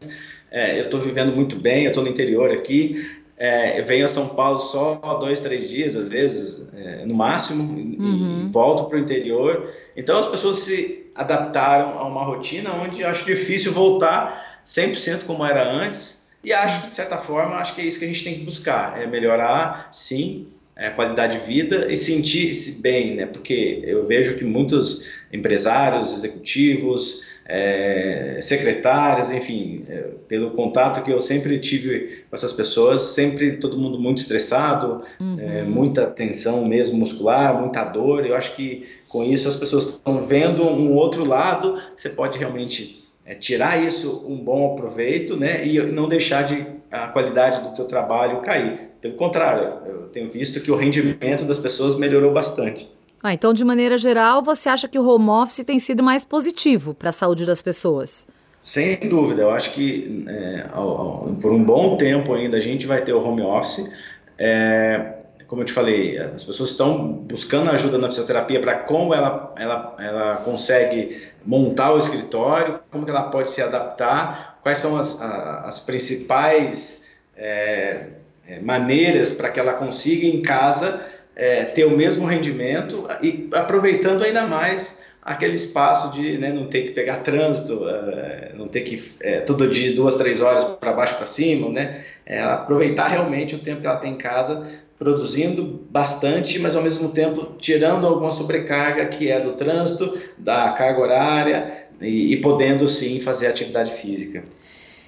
é, 0.51 0.79
eu 0.79 0.85
estou 0.85 1.01
vivendo 1.01 1.33
muito 1.33 1.57
bem, 1.57 1.85
eu 1.85 1.89
estou 1.89 2.05
no 2.05 2.11
interior 2.11 2.51
aqui. 2.51 3.21
É, 3.39 3.81
eu 3.81 3.85
venho 3.85 4.05
a 4.05 4.09
São 4.09 4.29
Paulo 4.37 4.59
só 4.59 4.95
dois, 5.19 5.41
três 5.41 5.69
dias, 5.69 5.97
às 5.97 6.09
vezes, 6.09 6.69
é, 6.75 7.05
no 7.05 7.15
máximo, 7.15 7.65
uhum. 7.73 8.45
e 8.45 8.49
volto 8.49 8.85
para 8.85 8.99
o 8.99 9.01
interior. 9.01 9.69
Então 9.97 10.17
as 10.19 10.29
pessoas 10.29 10.59
se 10.59 11.11
adaptaram 11.15 11.99
a 11.99 12.07
uma 12.07 12.23
rotina 12.23 12.71
onde 12.73 13.03
acho 13.03 13.25
difícil 13.25 13.73
voltar 13.73 14.61
100% 14.65 15.25
como 15.25 15.45
era 15.45 15.73
antes. 15.73 16.31
E 16.45 16.53
acho 16.53 16.83
que, 16.83 16.89
de 16.89 16.95
certa 16.95 17.19
forma, 17.19 17.57
acho 17.57 17.75
que 17.75 17.81
é 17.81 17.85
isso 17.85 17.99
que 17.99 18.05
a 18.05 18.09
gente 18.09 18.25
tem 18.25 18.35
que 18.35 18.45
buscar, 18.45 19.01
é 19.01 19.07
melhorar, 19.07 19.89
sim, 19.93 20.49
é, 20.77 20.91
qualidade 20.91 21.39
de 21.39 21.47
vida 21.47 21.87
e 21.91 21.97
sentir-se 21.97 22.81
bem, 22.81 23.15
né? 23.15 23.27
Porque 23.27 23.83
eu 23.85 24.07
vejo 24.07 24.37
que 24.37 24.45
muitos 24.45 25.11
empresários, 25.33 26.15
executivos, 26.15 27.33
é, 27.45 28.39
secretárias, 28.41 29.31
enfim, 29.33 29.85
é, 29.89 30.05
pelo 30.29 30.53
contato 30.53 31.03
que 31.03 31.13
eu 31.13 31.21
sempre 31.21 31.59
tive 31.59 32.25
com 32.31 32.35
essas 32.35 32.53
pessoas, 32.53 33.01
sempre 33.01 33.57
todo 33.57 33.77
mundo 33.77 34.01
muito 34.01 34.19
estressado, 34.19 35.03
uhum. 35.21 35.37
é, 35.39 35.63
muita 35.63 36.07
tensão 36.07 36.65
mesmo 36.65 36.99
muscular, 36.99 37.61
muita 37.61 37.85
dor. 37.85 38.25
Eu 38.25 38.35
acho 38.35 38.57
que 38.57 38.87
com 39.09 39.23
isso 39.23 39.49
as 39.49 39.57
pessoas 39.57 39.85
estão 39.89 40.27
vendo 40.27 40.65
um 40.65 40.95
outro 40.95 41.27
lado, 41.27 41.79
você 41.95 42.09
pode 42.09 42.39
realmente 42.39 43.05
é, 43.27 43.35
tirar 43.35 43.83
isso 43.83 44.25
um 44.27 44.37
bom 44.37 44.75
proveito, 44.75 45.37
né, 45.37 45.67
e 45.67 45.79
não 45.81 46.09
deixar 46.09 46.43
de 46.43 46.67
a 46.91 47.09
qualidade 47.09 47.61
do 47.63 47.75
teu 47.75 47.87
trabalho 47.87 48.41
cair. 48.41 48.92
Pelo 49.03 49.15
contrário, 49.15 49.77
eu 49.85 50.03
tenho 50.13 50.31
visto 50.31 50.61
que 50.61 50.71
o 50.71 50.77
rendimento 50.77 51.45
das 51.45 51.59
pessoas 51.59 51.97
melhorou 51.97 52.33
bastante. 52.33 52.89
Ah, 53.21 53.35
então, 53.35 53.53
de 53.53 53.65
maneira 53.65 53.99
geral, 53.99 54.43
você 54.43 54.69
acha 54.69 54.87
que 54.87 54.97
o 54.97 55.05
home 55.07 55.29
office 55.29 55.65
tem 55.65 55.81
sido 55.81 56.05
mais 56.05 56.25
positivo 56.25 56.95
para 56.95 57.11
a 57.11 57.13
saúde 57.13 57.45
das 57.45 57.61
pessoas? 57.61 58.25
Sem 58.63 58.97
dúvida, 58.97 59.43
eu 59.43 59.51
acho 59.51 59.73
que 59.73 60.25
é, 60.29 60.67
ao, 60.73 60.89
ao, 60.89 61.35
por 61.41 61.53
um 61.53 61.65
bom 61.65 61.97
tempo 61.97 62.33
ainda 62.33 62.57
a 62.57 62.61
gente 62.61 62.87
vai 62.87 63.03
ter 63.03 63.13
o 63.13 63.21
home 63.21 63.43
office. 63.43 63.93
É, 64.39 65.15
como 65.49 65.63
eu 65.63 65.67
te 65.67 65.73
falei, 65.73 66.17
as 66.19 66.45
pessoas 66.45 66.71
estão 66.71 67.13
buscando 67.13 67.71
ajuda 67.71 67.99
na 67.99 68.09
fisioterapia 68.09 68.61
para 68.61 68.77
como 68.77 69.13
ela, 69.13 69.53
ela, 69.59 69.97
ela 69.99 70.37
consegue 70.37 71.21
montar 71.45 71.93
o 71.93 71.99
escritório, 71.99 72.79
como 72.91 73.09
ela 73.09 73.25
pode 73.25 73.51
se 73.51 73.61
adaptar, 73.61 74.61
quais 74.63 74.79
são 74.79 74.97
as, 74.97 75.21
as 75.21 75.81
principais 75.81 77.17
é, 77.37 78.22
é, 78.47 78.61
maneiras 78.61 79.33
para 79.33 79.51
que 79.51 79.61
ela 79.61 79.75
consiga 79.75 80.27
em 80.27 80.43
casa 80.43 81.07
é, 81.35 81.65
ter 81.65 81.85
o 81.85 81.97
mesmo 81.97 82.27
rendimento 82.27 83.07
e 83.23 83.49
aproveitando 83.53 84.23
ainda 84.23 84.47
mais 84.47 85.03
aquele 85.23 85.55
espaço 85.55 86.13
de 86.13 86.37
né, 86.37 86.53
não 86.53 86.67
ter 86.67 86.83
que 86.83 86.91
pegar 86.91 87.19
trânsito, 87.19 87.75
uh, 87.75 88.57
não 88.57 88.67
ter 88.67 88.81
que 88.81 89.01
é, 89.23 89.41
todo 89.41 89.69
dia 89.69 89.95
duas, 89.95 90.17
três 90.17 90.43
horas 90.43 90.65
para 90.65 90.93
baixo 90.93 91.17
para 91.17 91.27
cima, 91.27 91.69
né? 91.69 92.05
É, 92.27 92.41
aproveitar 92.43 93.07
realmente 93.07 93.55
o 93.55 93.59
tempo 93.59 93.81
que 93.81 93.87
ela 93.87 93.97
tem 93.97 94.15
em 94.15 94.19
casa 94.19 94.69
produzindo 94.99 95.85
bastante, 95.91 96.59
mas 96.59 96.77
ao 96.77 96.83
mesmo 96.83 97.11
tempo 97.11 97.55
tirando 97.59 98.07
alguma 98.07 98.31
sobrecarga 98.31 99.07
que 99.07 99.31
é 99.31 99.41
do 99.41 99.53
trânsito, 99.53 100.17
da 100.39 100.71
carga 100.71 101.01
horária 101.01 101.87
e, 102.01 102.33
e 102.33 102.37
podendo 102.41 102.87
sim 102.87 103.21
fazer 103.21 103.49
atividade 103.49 103.93
física. 103.93 104.45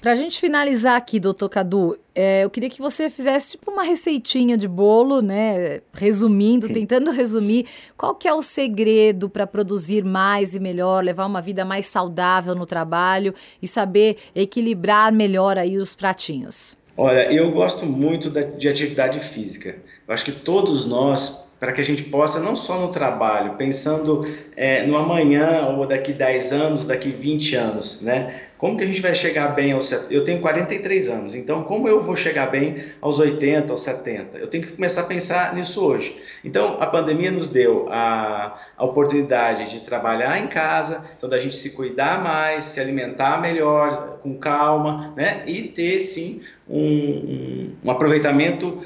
Para 0.04 0.12
a 0.12 0.16
gente 0.16 0.38
finalizar 0.38 0.96
aqui, 0.96 1.18
doutor 1.18 1.48
Cadu, 1.48 1.98
é, 2.14 2.44
eu 2.44 2.50
queria 2.50 2.68
que 2.68 2.78
você 2.78 3.08
fizesse 3.08 3.52
tipo 3.52 3.70
uma 3.70 3.82
receitinha 3.82 4.54
de 4.54 4.68
bolo, 4.68 5.22
né? 5.22 5.80
Resumindo, 5.94 6.68
tentando 6.68 7.10
resumir, 7.10 7.64
qual 7.96 8.14
que 8.14 8.28
é 8.28 8.34
o 8.34 8.42
segredo 8.42 9.30
para 9.30 9.46
produzir 9.46 10.04
mais 10.04 10.54
e 10.54 10.60
melhor, 10.60 11.02
levar 11.02 11.24
uma 11.24 11.40
vida 11.40 11.64
mais 11.64 11.86
saudável 11.86 12.54
no 12.54 12.66
trabalho 12.66 13.32
e 13.62 13.66
saber 13.66 14.18
equilibrar 14.34 15.10
melhor 15.10 15.56
aí 15.56 15.78
os 15.78 15.94
pratinhos? 15.94 16.76
Olha, 16.98 17.32
eu 17.32 17.50
gosto 17.50 17.86
muito 17.86 18.28
de 18.28 18.68
atividade 18.68 19.18
física. 19.20 19.74
Eu 20.06 20.12
acho 20.12 20.26
que 20.26 20.32
todos 20.32 20.84
nós, 20.84 21.53
para 21.64 21.72
que 21.72 21.81
a 21.81 21.85
gente 21.85 22.03
possa, 22.05 22.40
não 22.40 22.55
só 22.55 22.79
no 22.79 22.88
trabalho, 22.88 23.55
pensando 23.55 24.29
é, 24.55 24.87
no 24.87 24.98
amanhã 24.98 25.66
ou 25.68 25.87
daqui 25.87 26.12
10 26.12 26.53
anos, 26.53 26.85
daqui 26.85 27.09
20 27.09 27.57
anos, 27.57 28.03
né? 28.03 28.38
Como 28.59 28.77
que 28.77 28.85
a 28.85 28.87
gente 28.87 29.00
vai 29.00 29.14
chegar 29.14 29.48
bem 29.48 29.72
aos... 29.72 30.11
Eu 30.11 30.24
tenho 30.24 30.40
43 30.40 31.09
anos, 31.09 31.35
então 31.35 31.62
como 31.62 31.88
eu 31.88 32.03
vou 32.03 32.14
chegar 32.14 32.50
bem 32.50 32.77
aos 33.00 33.18
80, 33.18 33.72
aos 33.72 33.81
70? 33.81 34.37
Eu 34.37 34.46
tenho 34.46 34.62
que 34.62 34.72
começar 34.72 35.03
a 35.03 35.05
pensar 35.05 35.55
nisso 35.55 35.83
hoje. 35.83 36.20
Então, 36.44 36.77
a 36.81 36.87
pandemia 36.87 37.31
nos 37.31 37.46
deu 37.46 37.88
a, 37.90 38.59
a 38.77 38.85
oportunidade 38.85 39.70
de 39.70 39.81
trabalhar 39.81 40.38
em 40.38 40.46
casa, 40.46 41.07
então 41.16 41.31
da 41.31 41.38
gente 41.38 41.57
se 41.57 41.70
cuidar 41.70 42.22
mais, 42.22 42.64
se 42.64 42.79
alimentar 42.79 43.40
melhor, 43.40 44.18
com 44.20 44.37
calma, 44.37 45.14
né? 45.16 45.42
E 45.46 45.62
ter, 45.62 45.98
sim, 45.98 46.42
um, 46.68 46.79
um, 46.79 47.72
um 47.85 47.90
aproveitamento 47.90 48.83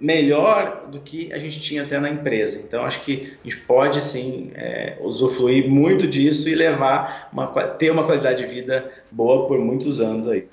melhor 0.00 0.88
do 0.90 1.00
que 1.00 1.32
a 1.32 1.38
gente 1.38 1.60
tinha 1.60 1.82
até 1.82 1.98
na 1.98 2.08
empresa. 2.08 2.62
Então, 2.64 2.84
acho 2.84 3.04
que 3.04 3.32
a 3.44 3.48
gente 3.48 3.62
pode 3.64 4.00
sim 4.00 4.50
é, 4.54 4.96
usufruir 5.00 5.68
muito 5.68 6.06
disso 6.06 6.48
e 6.48 6.54
levar 6.54 7.28
uma, 7.32 7.46
ter 7.46 7.90
uma 7.90 8.04
qualidade 8.04 8.46
de 8.46 8.52
vida 8.52 8.90
boa 9.10 9.46
por 9.46 9.58
muitos 9.58 10.00
anos 10.00 10.26
aí. 10.26 10.46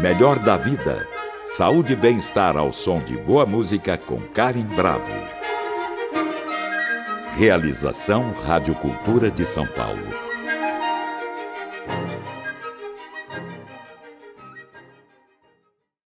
Melhor 0.00 0.38
da 0.38 0.56
vida. 0.56 1.06
Saúde 1.46 1.94
e 1.94 1.96
bem-estar 1.96 2.56
ao 2.56 2.72
som 2.72 3.00
de 3.00 3.16
boa 3.16 3.46
música 3.46 3.96
com 3.96 4.20
Karim 4.20 4.64
Bravo. 4.64 5.12
Realização 7.32 8.32
Rádio 8.32 8.74
Cultura 8.74 9.30
de 9.30 9.46
São 9.46 9.66
Paulo. 9.66 10.25